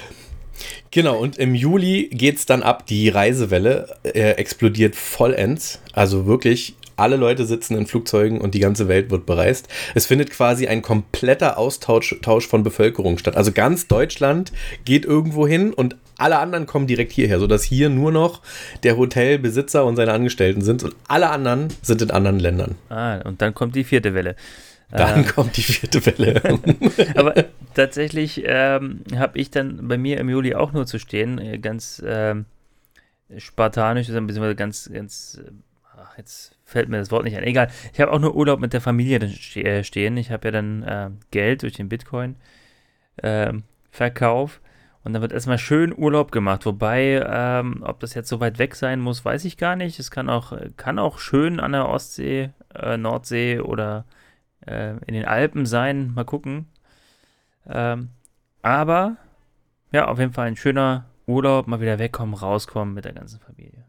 [0.91, 2.85] Genau, und im Juli geht es dann ab.
[2.87, 5.79] Die Reisewelle äh, explodiert vollends.
[5.93, 9.67] Also wirklich, alle Leute sitzen in Flugzeugen und die ganze Welt wird bereist.
[9.93, 13.37] Es findet quasi ein kompletter Austausch Tausch von Bevölkerung statt.
[13.37, 14.51] Also ganz Deutschland
[14.83, 18.41] geht irgendwo hin und alle anderen kommen direkt hierher, sodass hier nur noch
[18.81, 22.75] der Hotelbesitzer und seine Angestellten sind und alle anderen sind in anderen Ländern.
[22.89, 24.35] Ah, und dann kommt die vierte Welle.
[24.89, 26.41] Dann äh, kommt die vierte Welle.
[27.15, 27.33] aber
[27.73, 32.01] tatsächlich ähm, habe ich dann bei mir im Juli auch nur zu stehen, äh, ganz
[32.05, 32.45] ähm,
[33.37, 35.51] spartanisch, beziehungsweise ganz, ganz, äh,
[35.97, 37.43] ach, jetzt fällt mir das Wort nicht ein.
[37.43, 39.19] Egal, ich habe auch nur Urlaub mit der Familie
[39.55, 40.15] äh, stehen.
[40.15, 44.55] Ich habe ja dann äh, Geld durch den Bitcoin-Verkauf.
[44.55, 44.61] Ähm,
[45.03, 46.65] und dann wird erstmal schön Urlaub gemacht.
[46.65, 49.99] Wobei, ähm, ob das jetzt so weit weg sein muss, weiß ich gar nicht.
[49.99, 54.03] Es kann auch, kann auch schön an der Ostsee, äh, Nordsee oder
[54.67, 56.13] äh, in den Alpen sein.
[56.13, 56.67] Mal gucken.
[57.67, 58.09] Ähm,
[58.61, 59.17] aber
[59.91, 63.83] ja, auf jeden Fall ein schöner Urlaub, mal wieder wegkommen, rauskommen mit der ganzen Familie.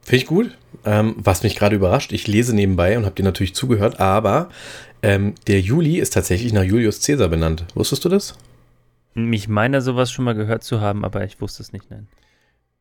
[0.00, 0.56] Finde ich gut.
[0.84, 4.48] Ähm, was mich gerade überrascht, ich lese nebenbei und habe dir natürlich zugehört, aber
[5.02, 7.64] ähm, der Juli ist tatsächlich nach Julius Caesar benannt.
[7.74, 8.36] Wusstest du das?
[9.14, 12.08] Ich meine sowas schon mal gehört zu haben, aber ich wusste es nicht, nein.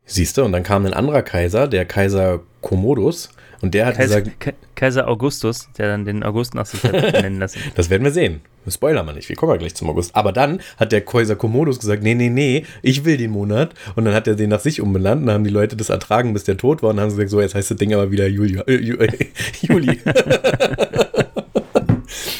[0.05, 3.29] Siehst du, und dann kam ein anderer Kaiser, der Kaiser Commodus,
[3.61, 4.39] und der hat Kaiser, gesagt.
[4.39, 7.59] Ka Kaiser Augustus, der dann den August nach sich hat nennen lassen.
[7.75, 8.41] das werden wir sehen.
[8.67, 10.15] Spoiler mal nicht, wir kommen ja gleich zum August.
[10.15, 13.73] Aber dann hat der Kaiser Commodus gesagt: Nee, nee, nee, ich will den Monat.
[13.95, 15.21] Und dann hat er den nach sich umbenannt.
[15.21, 16.89] Und dann haben die Leute das ertragen, bis der tot war.
[16.89, 18.59] Und dann haben sie gesagt: So, jetzt heißt das Ding aber wieder Juli.
[18.65, 18.77] Äh,
[19.61, 19.99] Juli.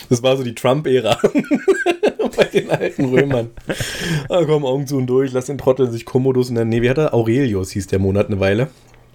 [0.09, 1.18] das war so die Trump-Ära.
[2.36, 3.49] bei den alten Römern.
[4.30, 6.89] Ah, komm, Augen zu und durch, lass den Trottel sich Commodus in der Nee, wie
[6.89, 7.13] hat er?
[7.13, 8.69] Aurelius hieß der Monat eine Weile.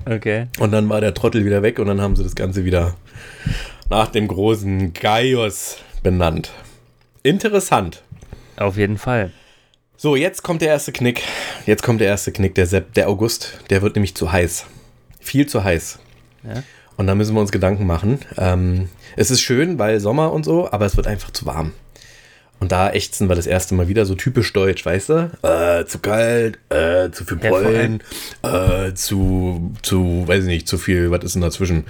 [0.09, 0.47] Okay.
[0.59, 2.95] Und dann war der Trottel wieder weg und dann haben sie das Ganze wieder
[3.91, 6.53] nach dem großen Gaius benannt.
[7.23, 8.03] Interessant.
[8.57, 9.33] Auf jeden Fall.
[9.97, 11.23] So, jetzt kommt der erste Knick.
[11.65, 13.59] Jetzt kommt der erste Knick, der, Sepp, der August.
[13.71, 14.67] Der wird nämlich zu heiß.
[15.21, 15.99] Viel zu heiß.
[16.45, 16.63] Ja.
[16.97, 18.21] Und da müssen wir uns Gedanken machen.
[18.39, 21.73] Ähm, es ist schön, weil Sommer und so, aber es wird einfach zu warm.
[22.59, 25.31] Und da ächzen wir das erste Mal wieder so typisch deutsch, weißt du?
[25.43, 28.03] Äh, zu kalt, äh, zu viel Pollen,
[28.43, 31.85] äh, zu, zu, weiß ich nicht, zu viel, was ist denn dazwischen?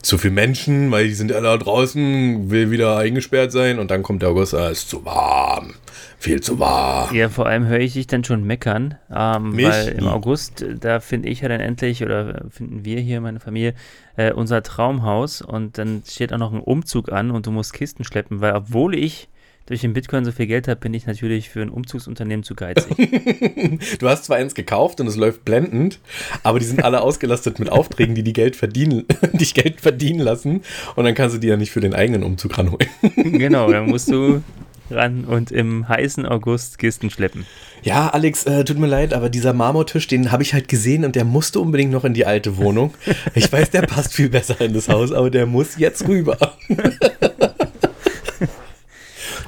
[0.00, 4.02] Zu viel Menschen, weil die sind alle da draußen, will wieder eingesperrt sein und dann
[4.02, 5.74] kommt der August, äh, ist zu warm,
[6.18, 7.14] viel zu warm.
[7.14, 11.28] Ja, vor allem höre ich dich dann schon meckern, ähm, weil im August, da finde
[11.28, 13.74] ich ja dann endlich, oder finden wir hier, meine Familie,
[14.16, 18.02] äh, unser Traumhaus und dann steht auch noch ein Umzug an und du musst Kisten
[18.02, 19.28] schleppen, weil obwohl ich
[19.66, 22.96] durch den Bitcoin so viel Geld habe, bin ich natürlich für ein Umzugsunternehmen zu geizig.
[23.98, 26.00] du hast zwar eins gekauft und es läuft blendend,
[26.42, 30.62] aber die sind alle ausgelastet mit Aufträgen, die, die Geld verdienen, dich Geld verdienen lassen
[30.96, 32.88] und dann kannst du die ja nicht für den eigenen Umzug ranholen.
[33.16, 34.42] genau, dann musst du
[34.90, 37.46] ran und im heißen August Kisten schleppen.
[37.82, 41.16] Ja, Alex, äh, tut mir leid, aber dieser Marmortisch, den habe ich halt gesehen und
[41.16, 42.94] der musste unbedingt noch in die alte Wohnung.
[43.34, 46.56] Ich weiß, der passt viel besser in das Haus, aber der muss jetzt rüber.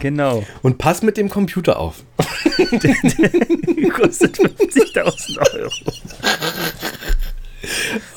[0.04, 0.44] Genau.
[0.60, 2.02] Und pass mit dem Computer auf.
[2.58, 5.38] der, der kostet 50.000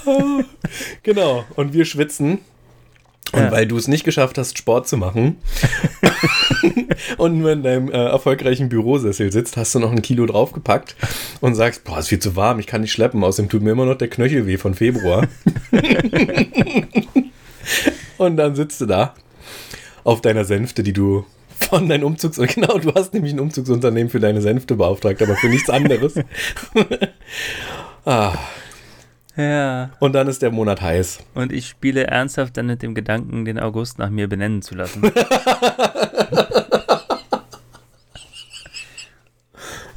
[0.05, 0.43] Euro.
[1.03, 1.45] genau.
[1.55, 2.39] Und wir schwitzen.
[3.31, 3.51] Und ja.
[3.53, 5.37] weil du es nicht geschafft hast, Sport zu machen
[7.17, 10.97] und nur in deinem äh, erfolgreichen Bürosessel sitzt, hast du noch ein Kilo draufgepackt
[11.39, 13.85] und sagst, boah, ist viel zu warm, ich kann nicht schleppen, außerdem tut mir immer
[13.85, 15.25] noch der Knöchel weh von Februar.
[18.17, 19.13] und dann sitzt du da
[20.03, 21.25] auf deiner Sänfte, die du
[21.59, 22.37] von deinem Umzugs...
[22.55, 26.15] Genau, du hast nämlich ein Umzugsunternehmen für deine Sänfte beauftragt, aber für nichts anderes.
[28.05, 28.33] ah.
[29.35, 29.91] Ja.
[29.99, 31.19] Und dann ist der Monat heiß.
[31.35, 35.03] Und ich spiele ernsthaft dann mit dem Gedanken, den August nach mir benennen zu lassen.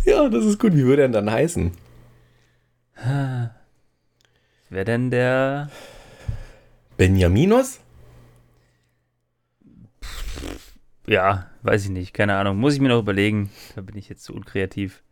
[0.05, 0.75] ja, das ist gut.
[0.75, 1.73] Wie würde er denn dann heißen?
[4.69, 5.71] Wer denn der?
[6.99, 7.81] Benjaminus?
[11.07, 12.57] Ja, weiß ich nicht, keine Ahnung.
[12.59, 13.51] Muss ich mir noch überlegen.
[13.75, 15.03] Da bin ich jetzt zu unkreativ.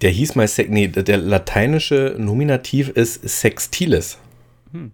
[0.00, 4.18] Der hieß mal, nee, der lateinische Nominativ ist Sextilis.
[4.72, 4.92] Hm.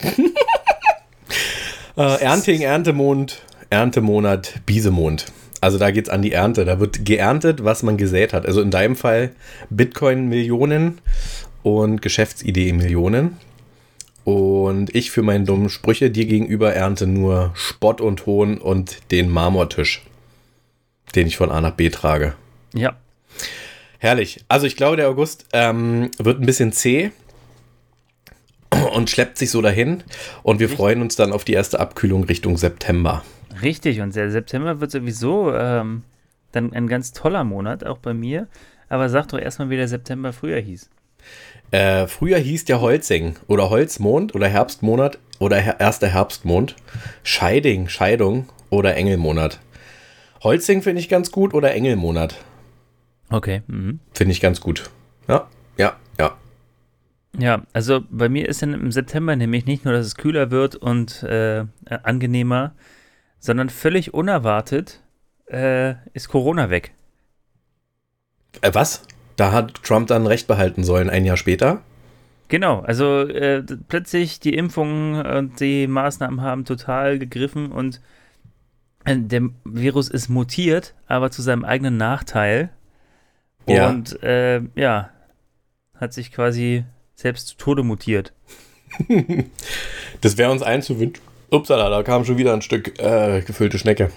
[1.96, 5.26] äh, Ernting, Erntemond, Erntemonat, Biesemond.
[5.60, 6.64] Also da geht es an die Ernte.
[6.64, 8.46] Da wird geerntet, was man gesät hat.
[8.46, 9.32] Also in deinem Fall
[9.68, 10.98] Bitcoin-Millionen
[11.62, 13.36] und Geschäftsidee-Millionen.
[14.30, 19.28] Und ich für meine dummen Sprüche dir gegenüber ernte nur Spott und Hohn und den
[19.28, 20.02] Marmortisch,
[21.16, 22.34] den ich von A nach B trage.
[22.72, 22.96] Ja.
[23.98, 24.44] Herrlich.
[24.48, 27.10] Also ich glaube, der August ähm, wird ein bisschen zäh
[28.94, 30.04] und schleppt sich so dahin.
[30.42, 30.78] Und wir Richtig.
[30.78, 33.24] freuen uns dann auf die erste Abkühlung Richtung September.
[33.62, 36.04] Richtig, und der September wird sowieso ähm,
[36.52, 38.46] dann ein ganz toller Monat, auch bei mir.
[38.88, 40.88] Aber sag doch erstmal, wie der September früher hieß.
[41.70, 46.76] Äh, früher hieß der Holzing oder Holzmond oder Herbstmonat oder her erster Herbstmond.
[47.22, 49.60] Scheiding, Scheidung oder Engelmonat.
[50.42, 52.36] Holzing finde ich ganz gut oder Engelmonat.
[53.30, 53.62] Okay.
[53.66, 54.00] Mhm.
[54.14, 54.90] Finde ich ganz gut.
[55.28, 56.36] Ja, ja, ja.
[57.38, 60.74] Ja, also bei mir ist dann im September nämlich nicht nur, dass es kühler wird
[60.74, 62.74] und äh, angenehmer,
[63.38, 65.00] sondern völlig unerwartet
[65.46, 66.92] äh, ist Corona weg.
[68.60, 69.02] Äh, was?
[69.40, 71.80] Da hat Trump dann Recht behalten sollen, ein Jahr später?
[72.48, 78.02] Genau, also äh, plötzlich die Impfungen und die Maßnahmen haben total gegriffen und
[79.06, 82.68] äh, der Virus ist mutiert, aber zu seinem eigenen Nachteil.
[83.66, 83.88] Ja.
[83.88, 85.08] Und äh, ja,
[85.96, 86.84] hat sich quasi
[87.14, 88.34] selbst zu Tode mutiert.
[90.20, 91.22] das wäre uns allen zu wünschen.
[91.50, 94.10] Upsala, da kam schon wieder ein Stück äh, gefüllte Schnecke.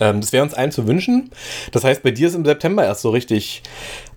[0.00, 1.30] Ähm, das wäre uns allen zu wünschen.
[1.72, 3.62] Das heißt, bei dir ist im September erst so richtig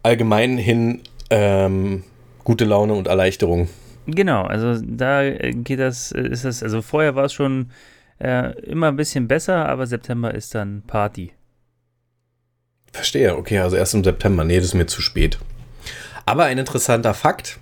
[0.08, 2.04] allgemein hin ähm,
[2.44, 3.68] gute Laune und Erleichterung.
[4.08, 7.72] Genau, also da geht das, ist das, also vorher war es schon
[8.20, 11.34] äh, immer ein bisschen besser, aber September ist dann Party.
[12.94, 14.46] Verstehe, okay, also erst im September.
[14.46, 15.38] Nee, das ist mir zu spät.
[16.26, 17.60] Aber ein interessanter Fakt: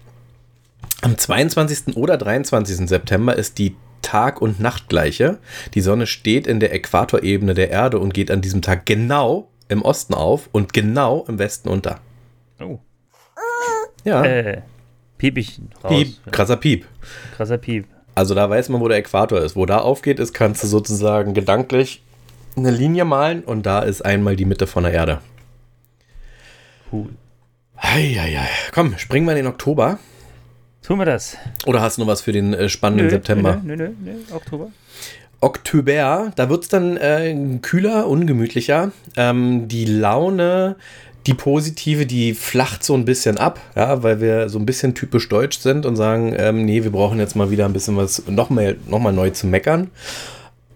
[1.02, 1.98] Am 22.
[1.98, 2.88] oder 23.
[2.88, 5.39] September ist die Tag- und Nachtgleiche.
[5.74, 9.82] Die Sonne steht in der Äquatorebene der Erde und geht an diesem Tag genau im
[9.82, 12.00] Osten auf und genau im Westen unter.
[12.60, 12.80] Oh.
[14.03, 14.24] Ja.
[14.24, 14.62] Äh,
[15.18, 15.91] piep ich raus.
[15.91, 16.86] Piep, krasser Piep.
[17.36, 17.86] Krasser Piep.
[18.14, 19.56] Also da weiß man, wo der Äquator ist.
[19.56, 22.01] Wo da aufgeht, ist, kannst du sozusagen gedanklich
[22.56, 25.20] eine Linie malen und da ist einmal die Mitte von der Erde.
[26.91, 27.10] Cool.
[27.76, 28.47] Eieiei.
[28.74, 29.99] Komm, springen wir in den Oktober.
[30.82, 31.36] Tun wir das.
[31.66, 33.60] Oder hast du noch was für den äh, spannenden nö, September?
[33.64, 34.72] Nö, nö, nö, nö, Oktober.
[35.41, 38.91] Oktober, da wird es dann äh, kühler, ungemütlicher.
[39.18, 40.78] Ähm, die Laune,
[41.28, 45.28] die positive, die flacht so ein bisschen ab, ja, weil wir so ein bisschen typisch
[45.28, 48.78] deutsch sind und sagen, ähm, nee, wir brauchen jetzt mal wieder ein bisschen was nochmal
[48.88, 49.89] noch mal neu zu meckern.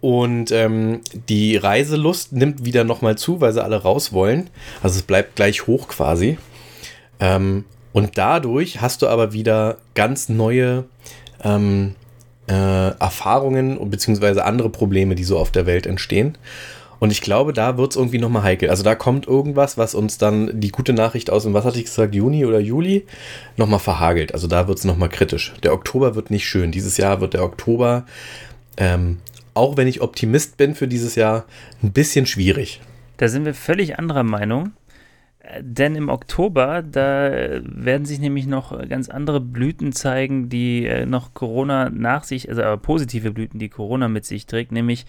[0.01, 4.49] Und ähm, die Reiselust nimmt wieder nochmal zu, weil sie alle raus wollen.
[4.81, 6.37] Also es bleibt gleich hoch quasi.
[7.19, 10.85] Ähm, und dadurch hast du aber wieder ganz neue
[11.43, 11.95] ähm,
[12.47, 16.37] äh, Erfahrungen beziehungsweise andere Probleme, die so auf der Welt entstehen.
[16.99, 18.69] Und ich glaube, da wird es irgendwie nochmal heikel.
[18.69, 21.85] Also da kommt irgendwas, was uns dann die gute Nachricht aus, dem, was hatte ich
[21.85, 23.05] gesagt, Juni oder Juli,
[23.57, 24.33] nochmal verhagelt.
[24.33, 25.53] Also da wird es nochmal kritisch.
[25.63, 26.71] Der Oktober wird nicht schön.
[26.71, 28.05] Dieses Jahr wird der Oktober,
[28.77, 29.19] ähm,
[29.53, 31.45] auch wenn ich Optimist bin für dieses Jahr,
[31.81, 32.81] ein bisschen schwierig.
[33.17, 34.73] Da sind wir völlig anderer Meinung.
[35.61, 37.31] Denn im Oktober, da
[37.63, 42.61] werden sich nämlich noch ganz andere Blüten zeigen, die äh, noch Corona nach sich, also
[42.61, 45.05] aber positive Blüten, die Corona mit sich trägt, nämlich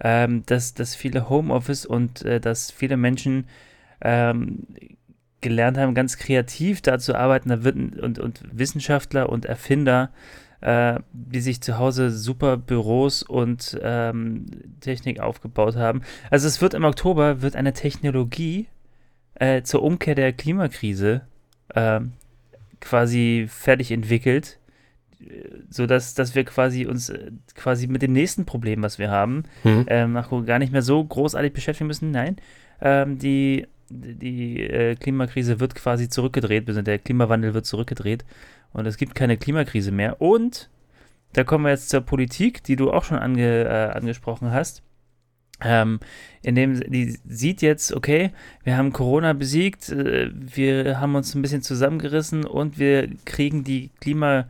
[0.00, 3.46] ähm, dass, dass viele Homeoffice und äh, dass viele Menschen
[4.00, 4.66] ähm,
[5.40, 10.10] gelernt haben, ganz kreativ da zu arbeiten da wird, und, und Wissenschaftler und Erfinder,
[10.60, 14.46] äh, die sich zu Hause super Büros und ähm,
[14.80, 16.02] Technik aufgebaut haben.
[16.30, 18.66] Also es wird im Oktober, wird eine Technologie
[19.34, 21.22] äh, zur Umkehr der Klimakrise
[21.74, 22.00] äh,
[22.80, 24.57] quasi fertig entwickelt,
[25.68, 29.86] sodass dass wir quasi uns äh, quasi mit dem nächsten Problem, was wir haben, mhm.
[29.88, 32.10] ähm, gar nicht mehr so großartig beschäftigen müssen.
[32.10, 32.36] Nein,
[32.80, 38.24] ähm, die, die äh, Klimakrise wird quasi zurückgedreht, also der Klimawandel wird zurückgedreht
[38.72, 40.20] und es gibt keine Klimakrise mehr.
[40.20, 40.70] Und
[41.32, 44.82] da kommen wir jetzt zur Politik, die du auch schon ange, äh, angesprochen hast.
[45.60, 45.98] Ähm,
[46.42, 48.30] in dem die sieht jetzt, okay,
[48.62, 53.90] wir haben Corona besiegt, äh, wir haben uns ein bisschen zusammengerissen und wir kriegen die
[54.00, 54.48] Klimakrise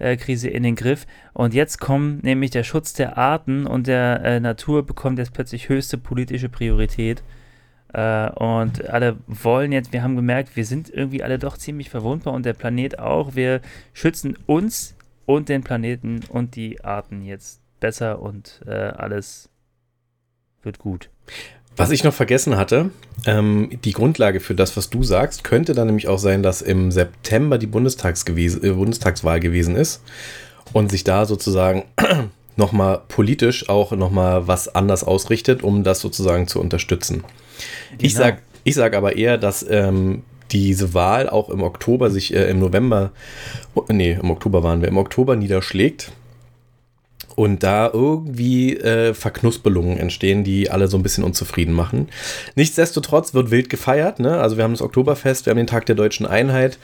[0.00, 1.06] in den Griff.
[1.32, 5.68] Und jetzt kommt nämlich der Schutz der Arten und der äh, Natur bekommt jetzt plötzlich
[5.68, 7.22] höchste politische Priorität.
[7.92, 12.34] Äh, und alle wollen jetzt, wir haben gemerkt, wir sind irgendwie alle doch ziemlich verwundbar
[12.34, 13.34] und der Planet auch.
[13.34, 13.60] Wir
[13.92, 14.96] schützen uns
[15.26, 19.48] und den Planeten und die Arten jetzt besser und äh, alles
[20.62, 21.10] wird gut.
[21.76, 22.90] Was ich noch vergessen hatte,
[23.26, 26.90] ähm, die Grundlage für das, was du sagst, könnte dann nämlich auch sein, dass im
[26.90, 30.02] September die Bundestags gewesen, äh, Bundestagswahl gewesen ist
[30.72, 31.84] und sich da sozusagen
[32.56, 37.24] nochmal politisch auch nochmal was anders ausrichtet, um das sozusagen zu unterstützen.
[37.90, 38.02] Genau.
[38.02, 42.50] Ich sage ich sag aber eher, dass ähm, diese Wahl auch im Oktober sich äh,
[42.50, 43.10] im November,
[43.74, 46.12] oh, nee, im Oktober waren wir, im Oktober niederschlägt
[47.36, 52.08] und da irgendwie äh, Verknuspelungen entstehen, die alle so ein bisschen unzufrieden machen.
[52.54, 54.18] Nichtsdestotrotz wird wild gefeiert.
[54.20, 54.38] Ne?
[54.38, 56.78] Also wir haben das Oktoberfest, wir haben den Tag der deutschen Einheit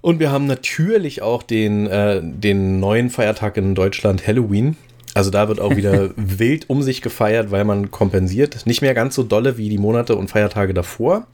[0.00, 4.76] und wir haben natürlich auch den, äh, den neuen Feiertag in Deutschland, Halloween.
[5.14, 8.66] Also da wird auch wieder wild um sich gefeiert, weil man kompensiert.
[8.66, 11.26] Nicht mehr ganz so dolle wie die Monate und Feiertage davor.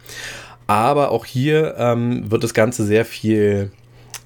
[0.66, 3.70] Aber auch hier ähm, wird das Ganze sehr viel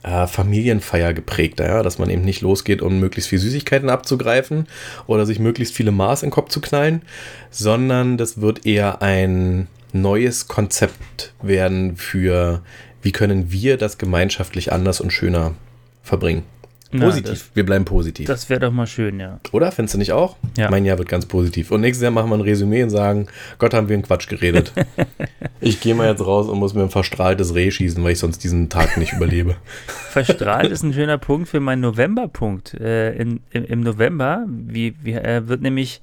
[0.03, 1.83] äh, Familienfeier geprägt, ja?
[1.83, 4.67] dass man eben nicht losgeht, um möglichst viel Süßigkeiten abzugreifen
[5.07, 7.03] oder sich möglichst viele Maß in den Kopf zu knallen,
[7.51, 12.63] sondern das wird eher ein neues Konzept werden für,
[13.03, 15.55] wie können wir das gemeinschaftlich anders und schöner
[16.03, 16.45] verbringen.
[16.91, 17.25] Positiv.
[17.25, 18.27] Na, das, wir bleiben positiv.
[18.27, 19.41] Das wäre doch mal schön, ja.
[19.53, 19.71] Oder?
[19.73, 20.37] Findest du nicht auch?
[20.57, 20.71] Ja.
[20.71, 21.71] Mein Jahr wird ganz positiv.
[21.71, 23.27] Und nächstes Jahr machen wir ein Resümee und sagen,
[23.59, 24.73] Gott, haben wir einen Quatsch geredet.
[25.61, 28.43] ich gehe mal jetzt raus und muss mir ein verstrahltes Reh schießen, weil ich sonst
[28.43, 29.57] diesen Tag nicht überlebe.
[29.87, 32.73] Verstrahlt ist ein schöner Punkt für meinen Novemberpunkt.
[32.75, 36.01] Äh, im, im, November wie, wie, äh, wird nämlich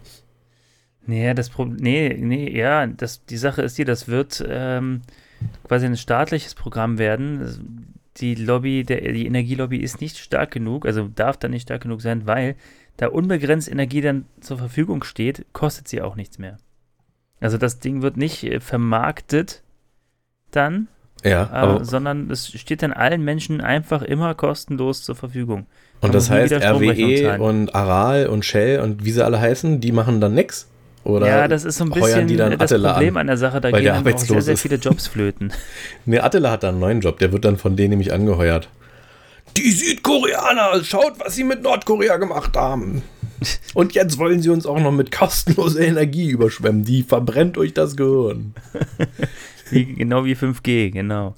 [1.08, 5.02] Nee, das Problem, nee, nee, ja, das, die Sache ist die, das wird ähm,
[5.68, 7.96] quasi ein staatliches Programm werden.
[8.18, 12.02] Die Lobby, der, die Energielobby ist nicht stark genug, also darf da nicht stark genug
[12.02, 12.56] sein, weil
[12.98, 16.58] da unbegrenzt Energie dann zur Verfügung steht, kostet sie auch nichts mehr.
[17.46, 19.62] Also das Ding wird nicht äh, vermarktet
[20.50, 20.88] dann,
[21.24, 25.68] ja, äh, sondern es steht dann allen Menschen einfach immer kostenlos zur Verfügung.
[26.02, 30.22] Und das heißt, RWE und Aral und Shell und wie sie alle heißen, die machen
[30.22, 30.68] dann nichts?
[31.04, 32.28] Oder ja, das ist so ein bisschen
[32.58, 35.54] das Problem an, an, der Sache, da gehen auch sehr, sehr viele Jobs flöten.
[36.06, 38.70] ne, Attila hat da einen neuen Job, der wird dann von denen nämlich angeheuert.
[39.56, 43.04] Die Südkoreaner, schaut, was sie mit Nordkorea gemacht haben.
[43.74, 46.84] Und jetzt wollen sie uns auch noch mit kostenloser Energie überschwemmen.
[46.84, 48.54] Die verbrennt euch das Gehirn.
[49.70, 51.36] wie, genau wie 5G, genau.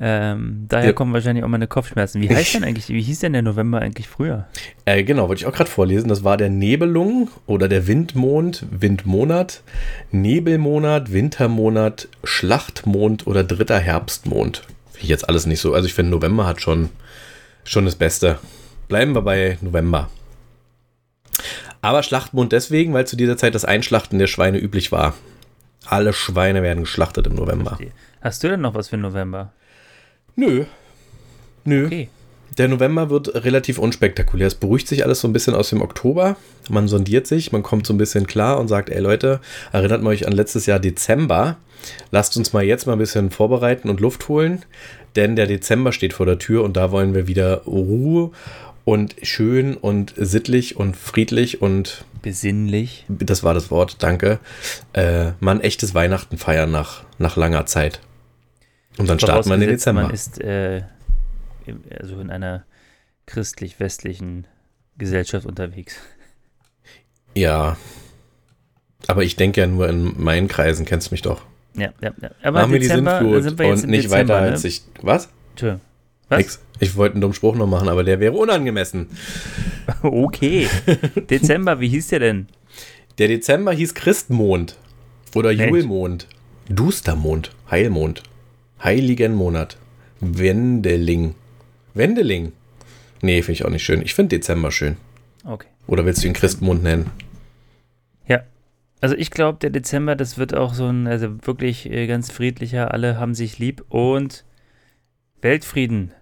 [0.00, 0.92] Ähm, daher ja.
[0.94, 2.22] kommen wahrscheinlich auch meine Kopfschmerzen.
[2.22, 4.46] Wie heißt denn eigentlich, wie hieß denn der November eigentlich früher?
[4.84, 6.08] Äh, genau, wollte ich auch gerade vorlesen.
[6.08, 9.62] Das war der Nebelung oder der Windmond, Windmonat,
[10.10, 14.62] Nebelmonat, Wintermonat, Schlachtmond oder dritter Herbstmond.
[14.92, 15.74] Finde ich jetzt alles nicht so.
[15.74, 16.88] Also ich finde, November hat schon,
[17.64, 18.38] schon das Beste.
[18.88, 20.08] Bleiben wir bei November.
[21.82, 25.14] Aber Schlachtmond deswegen, weil zu dieser Zeit das Einschlachten der Schweine üblich war.
[25.84, 27.76] Alle Schweine werden geschlachtet im November.
[28.20, 29.52] Hast du denn noch was für November?
[30.36, 30.64] Nö.
[31.64, 31.86] Nö.
[31.86, 32.08] Okay.
[32.58, 34.46] Der November wird relativ unspektakulär.
[34.46, 36.36] Es beruhigt sich alles so ein bisschen aus dem Oktober.
[36.68, 39.40] Man sondiert sich, man kommt so ein bisschen klar und sagt, ey Leute,
[39.72, 41.56] erinnert euch an letztes Jahr Dezember.
[42.10, 44.64] Lasst uns mal jetzt mal ein bisschen vorbereiten und Luft holen,
[45.16, 48.30] denn der Dezember steht vor der Tür und da wollen wir wieder Ruhe
[48.84, 53.04] und schön und sittlich und friedlich und besinnlich.
[53.08, 54.38] Das war das Wort, danke.
[54.92, 58.00] Äh, man echtes Weihnachten feiern nach, nach langer Zeit.
[58.98, 60.02] Und dann starten wir in den Dezember.
[60.02, 60.82] Man ist äh,
[61.98, 62.64] also in einer
[63.26, 64.46] christlich-westlichen
[64.98, 65.96] Gesellschaft unterwegs.
[67.34, 67.76] Ja.
[69.06, 71.42] Aber ich denke ja nur in meinen Kreisen, kennst du mich doch.
[71.74, 72.30] Ja, ja, ja.
[72.42, 74.68] Aber Machen Dezember, wir die Sintflut und nicht Dezember, weiter als ne?
[74.68, 74.82] ich.
[75.00, 75.28] Was?
[75.56, 75.76] Tschö.
[76.32, 76.38] Was?
[76.38, 76.60] Nix.
[76.80, 79.06] Ich wollte einen dummen Spruch noch machen, aber der wäre unangemessen.
[80.02, 80.68] Okay.
[81.28, 82.46] Dezember, wie hieß der denn?
[83.18, 84.76] Der Dezember hieß Christmond.
[85.34, 85.70] Oder Mensch.
[85.70, 86.28] Julmond.
[86.68, 87.50] Dustermond.
[87.70, 88.22] Heilmond.
[88.82, 89.76] Heiligen Monat.
[90.20, 91.34] Wendeling.
[91.94, 92.52] Wendeling.
[93.22, 94.02] Nee, finde ich auch nicht schön.
[94.02, 94.96] Ich finde Dezember schön.
[95.44, 95.68] Okay.
[95.86, 97.10] Oder willst du ihn Christmond nennen?
[98.26, 98.42] Ja.
[99.00, 102.92] Also ich glaube, der Dezember, das wird auch so ein, also wirklich äh, ganz friedlicher.
[102.92, 104.44] Alle haben sich lieb und
[105.40, 106.12] Weltfrieden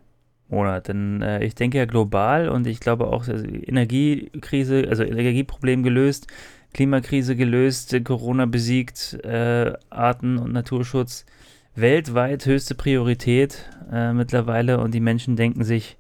[0.51, 0.89] Monat.
[0.89, 6.27] Denn äh, ich denke ja global und ich glaube auch also Energiekrise, also Energieproblem gelöst,
[6.73, 11.27] Klimakrise gelöst, Corona besiegt, äh, Arten- und Naturschutz
[11.75, 15.97] weltweit höchste Priorität äh, mittlerweile und die Menschen denken sich,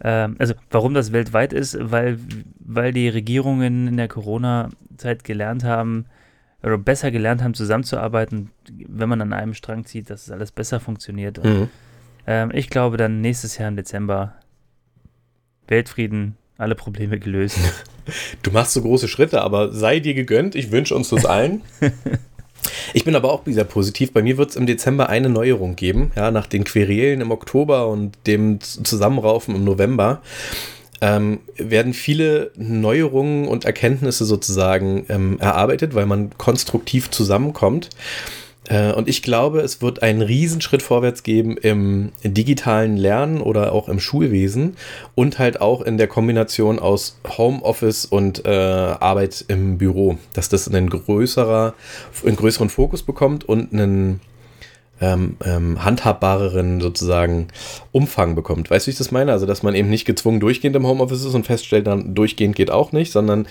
[0.00, 2.18] Ähm, also warum das weltweit ist, weil,
[2.60, 6.06] weil die Regierungen in der Corona-Zeit gelernt haben,
[6.62, 8.50] oder besser gelernt haben, zusammenzuarbeiten,
[8.88, 11.42] wenn man an einem Strang zieht, dass es alles besser funktioniert.
[11.42, 11.68] Mhm.
[12.28, 14.34] Ähm, ich glaube dann nächstes Jahr im Dezember
[15.66, 17.58] Weltfrieden, alle Probleme gelöst.
[18.42, 20.54] Du machst so große Schritte, aber sei dir gegönnt.
[20.54, 21.60] Ich wünsche uns das allen.
[22.92, 24.12] Ich bin aber auch wieder positiv.
[24.12, 26.10] Bei mir wird es im Dezember eine Neuerung geben.
[26.16, 30.22] Ja, nach den Querelen im Oktober und dem Zusammenraufen im November
[31.00, 37.90] ähm, werden viele Neuerungen und Erkenntnisse sozusagen ähm, erarbeitet, weil man konstruktiv zusammenkommt.
[38.68, 43.88] Äh, und ich glaube, es wird einen Riesenschritt vorwärts geben im digitalen Lernen oder auch
[43.88, 44.76] im Schulwesen
[45.14, 50.68] und halt auch in der Kombination aus Homeoffice und äh, Arbeit im Büro, dass das
[50.68, 51.74] einen größerer,
[52.24, 54.20] einen größeren Fokus bekommt und einen
[55.00, 57.48] ähm, ähm, handhabbareren sozusagen
[57.92, 58.70] Umfang bekommt.
[58.70, 59.32] Weißt du, wie ich das meine?
[59.32, 62.70] Also, dass man eben nicht gezwungen durchgehend im Homeoffice ist und feststellt, dann durchgehend geht
[62.70, 63.46] auch nicht, sondern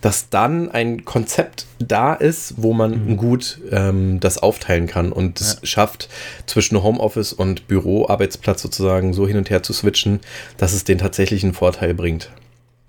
[0.00, 3.16] dass dann ein Konzept da ist, wo man mhm.
[3.16, 5.66] gut ähm, das aufteilen kann und es ja.
[5.66, 6.08] schafft,
[6.46, 10.20] zwischen Homeoffice und Büroarbeitsplatz sozusagen so hin und her zu switchen,
[10.56, 12.30] dass es den tatsächlichen Vorteil bringt.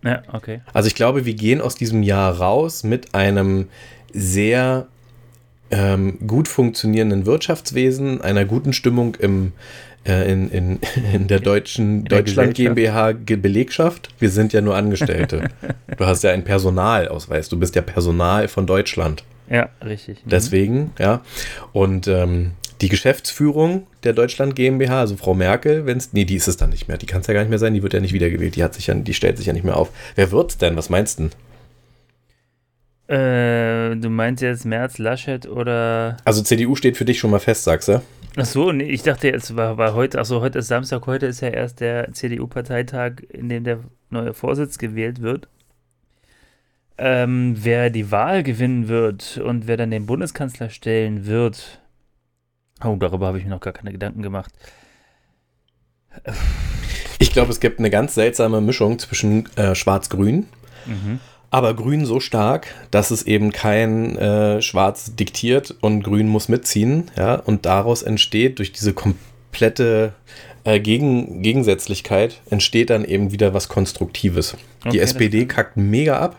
[0.04, 0.62] Ja, okay.
[0.74, 3.68] Also ich glaube, wir gehen aus diesem Jahr raus mit einem
[4.14, 4.88] sehr
[5.72, 9.54] ähm, gut funktionierenden Wirtschaftswesen, einer guten Stimmung im,
[10.06, 10.80] äh, in, in,
[11.14, 14.10] in der deutschen in der Deutschland GmbH Belegschaft.
[14.20, 15.50] Wir sind ja nur Angestellte.
[15.98, 19.24] du hast ja einen Personalausweis, du bist ja Personal von Deutschland.
[19.50, 20.24] Ja, richtig.
[20.26, 20.30] Mhm.
[20.30, 21.22] Deswegen, ja.
[21.74, 22.52] Und ähm,
[22.82, 26.72] die Geschäftsführung der Deutschland GmbH, also Frau Merkel, wenn es, nee, die ist es dann
[26.72, 26.98] nicht mehr.
[26.98, 28.56] Die kann es ja gar nicht mehr sein, die wird ja nicht wiedergewählt.
[28.56, 29.92] Die hat sich ja, die stellt sich ja nicht mehr auf.
[30.16, 30.76] Wer wird's denn?
[30.78, 31.30] Was meinst du?
[33.08, 33.16] Äh,
[34.00, 36.18] du meinst jetzt Merz, Laschet oder.
[36.24, 38.02] Also CDU steht für dich schon mal fest, sagst du?
[38.38, 41.26] Ach so, nee, ich dachte jetzt war, war heute, ach so, heute ist Samstag, heute
[41.26, 43.80] ist ja erst der CDU-Parteitag, in dem der
[44.10, 45.50] neue Vorsitz gewählt wird.
[46.98, 51.82] Ähm, wer die Wahl gewinnen wird und wer dann den Bundeskanzler stellen wird,
[52.84, 54.54] oh, darüber habe ich mir noch gar keine Gedanken gemacht.
[57.20, 60.48] Ich glaube, es gibt eine ganz seltsame Mischung zwischen äh, Schwarz-Grün.
[60.86, 61.20] Mhm
[61.52, 67.12] aber grün so stark, dass es eben kein äh, Schwarz diktiert und grün muss mitziehen,
[67.18, 70.14] ja, und daraus entsteht durch diese komplette
[70.64, 74.56] äh, Gegen Gegensätzlichkeit entsteht dann eben wieder was Konstruktives.
[74.80, 76.38] Okay, die SPD kackt mega ab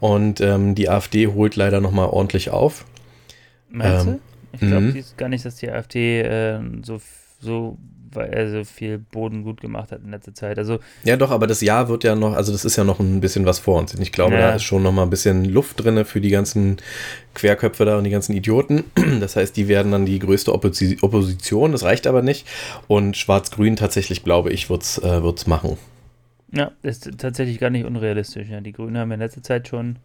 [0.00, 2.84] und ähm, die AfD holt leider nochmal ordentlich auf.
[3.70, 4.20] Meinst ähm, du?
[4.52, 5.04] Ich glaube mhm.
[5.16, 7.00] gar nicht, dass die AfD äh, so,
[7.38, 7.78] so
[8.12, 10.58] weil er so viel Boden gut gemacht hat in letzter Zeit.
[10.58, 13.20] Also ja, doch, aber das Jahr wird ja noch, also das ist ja noch ein
[13.20, 13.94] bisschen was vor uns.
[13.94, 14.40] Ich glaube, ja.
[14.40, 16.78] da ist schon noch mal ein bisschen Luft drin für die ganzen
[17.34, 18.84] Querköpfe da und die ganzen Idioten.
[19.20, 21.72] Das heißt, die werden dann die größte Opposi Opposition.
[21.72, 22.46] Das reicht aber nicht.
[22.88, 25.76] Und Schwarz-Grün tatsächlich, glaube ich, wird es äh, machen.
[26.52, 28.48] Ja, ist tatsächlich gar nicht unrealistisch.
[28.48, 28.60] Ja.
[28.60, 29.96] Die Grünen haben in letzter Zeit schon.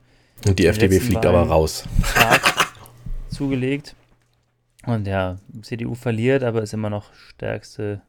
[0.45, 1.85] Und die FDP fliegt aber raus.
[3.29, 3.95] zugelegt.
[4.85, 8.01] Und ja, CDU verliert, aber ist immer noch stärkste.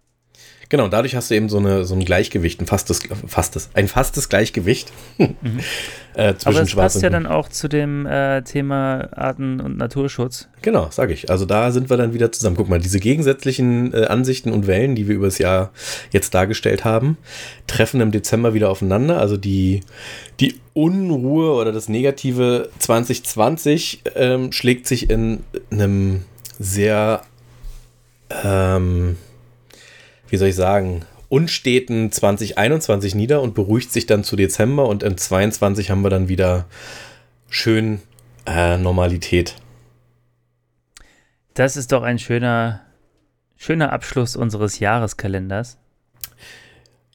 [0.68, 4.28] Genau, dadurch hast du eben so, eine, so ein Gleichgewicht, ein fastes, fastes, ein fastes
[4.28, 5.30] Gleichgewicht mhm.
[6.14, 9.76] äh, zwischen Aber es Schwarz passt ja dann auch zu dem äh, Thema Arten- und
[9.76, 10.48] Naturschutz.
[10.62, 11.30] Genau, sage ich.
[11.30, 12.56] Also da sind wir dann wieder zusammen.
[12.56, 15.70] Guck mal, diese gegensätzlichen äh, Ansichten und Wellen, die wir über das Jahr
[16.10, 17.16] jetzt dargestellt haben,
[17.68, 19.20] treffen im Dezember wieder aufeinander.
[19.20, 19.82] Also die,
[20.40, 26.24] die Unruhe oder das negative 2020 ähm, schlägt sich in einem
[26.58, 27.22] sehr,
[28.30, 29.16] ähm,
[30.28, 35.16] wie soll ich sagen, unsteten 2021 nieder und beruhigt sich dann zu Dezember und im
[35.16, 36.66] 22 haben wir dann wieder
[37.48, 38.00] schön
[38.46, 39.56] äh, Normalität.
[41.54, 42.82] Das ist doch ein schöner,
[43.56, 45.78] schöner Abschluss unseres Jahreskalenders.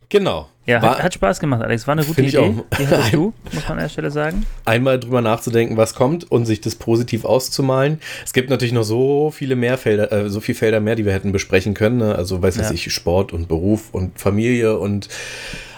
[0.10, 0.50] Genau.
[0.72, 1.86] Ja, war, hat, Spaß gemacht, Alex.
[1.86, 2.38] War eine gute Idee.
[2.38, 2.78] Auch.
[2.78, 4.46] Die hattest du, muss man an der Stelle sagen.
[4.64, 8.00] Einmal drüber nachzudenken, was kommt und sich das positiv auszumalen.
[8.24, 11.14] Es gibt natürlich noch so viele mehr Felder, äh, so viele Felder mehr, die wir
[11.14, 11.98] hätten besprechen können.
[11.98, 12.16] Ne?
[12.16, 12.72] Also, weiß ja.
[12.72, 15.10] ich, Sport und Beruf und Familie und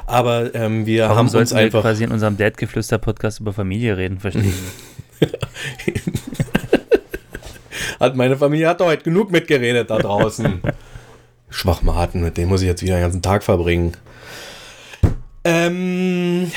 [0.05, 4.19] aber ähm, wir Warum haben uns einfach wir quasi in unserem Dad-Geflüster-Podcast über Familie reden,
[4.19, 4.53] verstehen.
[7.99, 10.61] hat meine Familie hat doch heute genug mitgeredet da draußen.
[11.49, 13.93] Schwachmaten, mit dem muss ich jetzt wieder den ganzen Tag verbringen.
[15.43, 16.51] Ähm,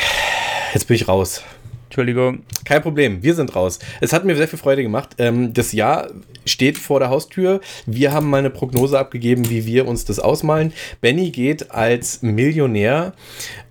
[0.73, 1.43] jetzt bin ich raus.
[1.87, 2.43] Entschuldigung.
[2.65, 3.79] Kein Problem, wir sind raus.
[4.01, 5.15] Es hat mir sehr viel Freude gemacht.
[5.19, 6.09] Ähm, das Jahr
[6.45, 7.61] steht vor der Haustür.
[7.87, 10.73] Wir haben mal eine Prognose abgegeben, wie wir uns das ausmalen.
[11.01, 13.15] Benny geht als Millionär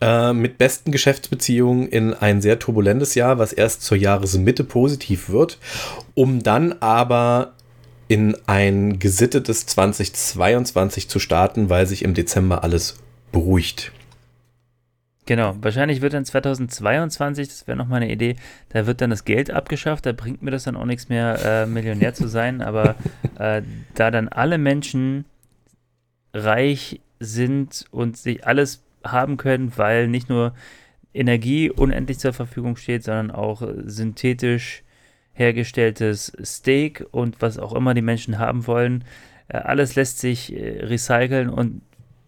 [0.02, 5.60] äh, mit besten Geschäftsbeziehungen in ein sehr turbulentes Jahr, was erst zur Jahresmitte positiv wird,
[6.16, 7.54] um dann aber
[8.08, 12.98] in ein gesittetes 2022 zu starten, weil sich im Dezember alles
[13.32, 13.92] beruhigt.
[15.26, 18.36] Genau, wahrscheinlich wird dann 2022, das wäre nochmal eine Idee,
[18.70, 21.66] da wird dann das Geld abgeschafft, da bringt mir das dann auch nichts mehr, äh,
[21.66, 22.96] Millionär zu sein, aber
[23.40, 23.64] äh,
[23.96, 25.26] da dann alle Menschen
[26.34, 30.54] reich sind und sich alles haben können, weil nicht nur
[31.14, 34.84] Energie unendlich zur Verfügung steht, sondern auch synthetisch
[35.34, 39.04] hergestelltes Steak und was auch immer die Menschen haben wollen.
[39.48, 41.82] Äh, alles lässt sich äh, recyceln und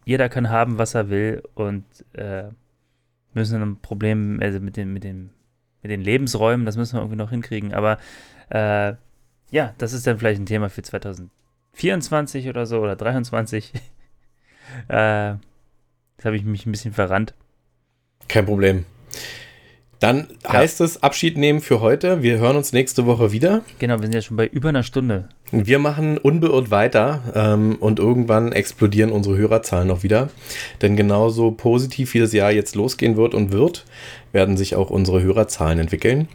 [0.06, 1.84] jeder kann haben, was er will und
[2.14, 2.46] äh,
[3.38, 5.32] müssen ein Problem also mit den, mit den,
[5.82, 7.74] mit den Lebensräumen, das müssen wir irgendwie noch hinkriegen.
[7.74, 7.98] Aber
[8.50, 8.94] äh,
[9.52, 13.74] ja, das ist dann vielleicht ein Thema für 2024 oder so oder 2023.
[14.90, 15.36] äh,
[16.18, 17.36] Jetzt habe ich mich ein bisschen verrannt.
[18.28, 18.86] Kein Problem.
[20.00, 20.54] Dann ja.
[20.54, 22.22] heißt es Abschied nehmen für heute.
[22.22, 23.62] Wir hören uns nächste Woche wieder.
[23.80, 25.30] Genau, wir sind ja schon bei über einer Stunde.
[25.52, 30.30] Wir machen unbeirrt weiter ähm, und irgendwann explodieren unsere Hörerzahlen noch wieder.
[30.82, 33.86] Denn genauso positiv wie das Jahr jetzt losgehen wird und wird,
[34.34, 36.28] werden sich auch unsere Hörerzahlen entwickeln.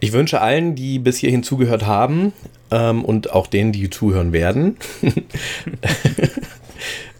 [0.00, 2.32] Ich wünsche allen, die bis hierhin zugehört haben
[2.70, 4.76] ähm, und auch denen, die zuhören werden,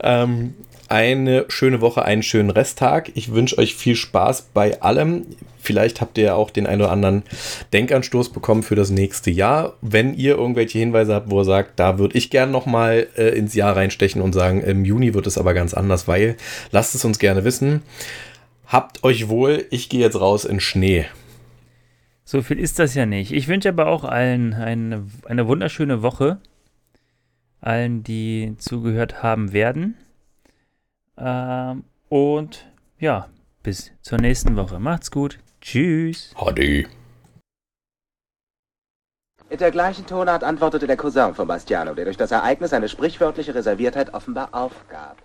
[0.03, 0.55] ähm,
[0.89, 3.10] eine schöne Woche, einen schönen Resttag.
[3.15, 5.27] Ich wünsche euch viel Spaß bei allem.
[5.60, 7.23] Vielleicht habt ihr auch den einen oder anderen
[7.73, 9.74] Denkanstoß bekommen für das nächste Jahr.
[9.82, 13.55] Wenn ihr irgendwelche Hinweise habt, wo ihr sagt, da würde ich gerne nochmal äh, ins
[13.55, 16.36] Jahr reinstechen und sagen, im Juni wird es aber ganz anders, weil
[16.70, 17.82] lasst es uns gerne wissen.
[18.66, 21.06] Habt euch wohl, ich gehe jetzt raus in Schnee.
[22.24, 23.32] So viel ist das ja nicht.
[23.32, 26.39] Ich wünsche aber auch allen eine, eine wunderschöne Woche.
[27.60, 29.97] Allen, die zugehört haben werden.
[31.19, 32.66] Ähm, und
[32.99, 33.28] ja,
[33.62, 34.78] bis zur nächsten Woche.
[34.78, 35.39] Macht's gut.
[35.61, 36.32] Tschüss.
[36.36, 36.86] Hadi.
[39.51, 43.55] In der gleichen Tonart antwortete der Cousin von Bastiano, der durch das Ereignis eine sprichwörtliche
[43.55, 45.16] Reserviertheit offenbar aufgab.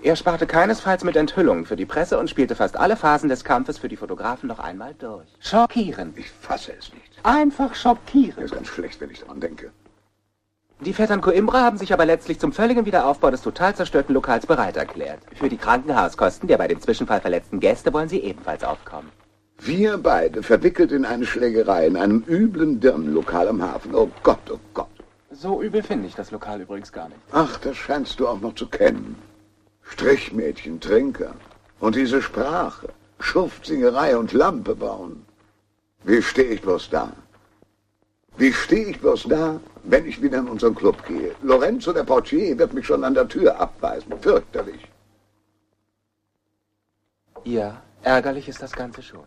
[0.00, 3.78] Er sparte keinesfalls mit Enthüllungen für die Presse und spielte fast alle Phasen des Kampfes
[3.78, 5.26] für die Fotografen noch einmal durch.
[5.40, 6.16] Schockierend.
[6.16, 7.18] Ich fasse es nicht.
[7.24, 8.36] Einfach schockierend.
[8.36, 9.72] Das ist ganz schlecht, wenn ich daran denke.
[10.80, 14.76] Die Vettern Coimbra haben sich aber letztlich zum völligen Wiederaufbau des total zerstörten Lokals bereit
[14.76, 15.18] erklärt.
[15.34, 19.10] Für die Krankenhauskosten der bei dem Zwischenfall verletzten Gäste wollen sie ebenfalls aufkommen.
[19.58, 23.92] Wir beide verwickelt in eine Schlägerei in einem üblen Dirnenlokal am Hafen.
[23.92, 24.86] Oh Gott, oh Gott.
[25.32, 27.20] So übel finde ich das Lokal übrigens gar nicht.
[27.32, 29.16] Ach, das scheinst du auch noch zu kennen.
[29.82, 31.34] Strichmädchen, Trinker.
[31.80, 32.88] Und diese Sprache.
[33.18, 35.26] Schuftsingerei und Lampe bauen.
[36.04, 37.12] Wie stehe ich bloß da?
[38.38, 41.34] Wie stehe ich bloß da, wenn ich wieder in unseren Club gehe?
[41.42, 44.12] Lorenzo, der Portier, wird mich schon an der Tür abweisen.
[44.20, 44.80] Fürchterlich.
[47.42, 49.24] Ja, ärgerlich ist das Ganze schon.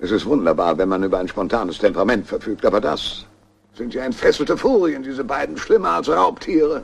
[0.00, 3.26] Es ist wunderbar, wenn man über ein spontanes Temperament verfügt, aber das
[3.74, 6.82] sind ja entfesselte Furien, diese beiden schlimmer als Raubtiere.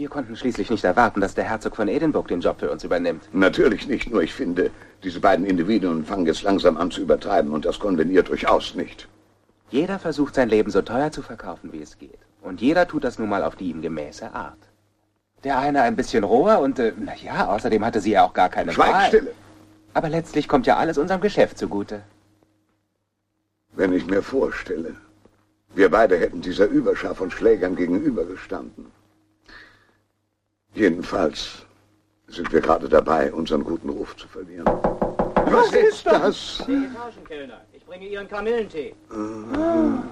[0.00, 3.22] Wir konnten schließlich nicht erwarten, dass der Herzog von Edinburgh den Job für uns übernimmt.
[3.34, 4.70] Natürlich nicht, nur ich finde,
[5.04, 9.08] diese beiden Individuen fangen jetzt langsam an zu übertreiben und das konveniert durchaus nicht.
[9.68, 12.18] Jeder versucht sein Leben so teuer zu verkaufen, wie es geht.
[12.40, 14.56] Und jeder tut das nun mal auf die ihm gemäße Art.
[15.44, 18.72] Der eine ein bisschen roher und, äh, naja, außerdem hatte sie ja auch gar keine
[18.72, 19.32] Schweigstille!
[19.92, 22.00] Aber letztlich kommt ja alles unserem Geschäft zugute.
[23.72, 24.94] Wenn ich mir vorstelle,
[25.74, 28.86] wir beide hätten dieser Überschar von Schlägern gegenübergestanden.
[30.74, 31.66] Jedenfalls
[32.28, 34.66] sind wir gerade dabei, unseren guten Ruf zu verlieren.
[34.66, 36.64] Was, Was ist das?
[36.66, 37.60] Die Etagenkellner.
[37.72, 38.94] Ich bringe Ihren Kamillentee.
[39.10, 40.02] Ah.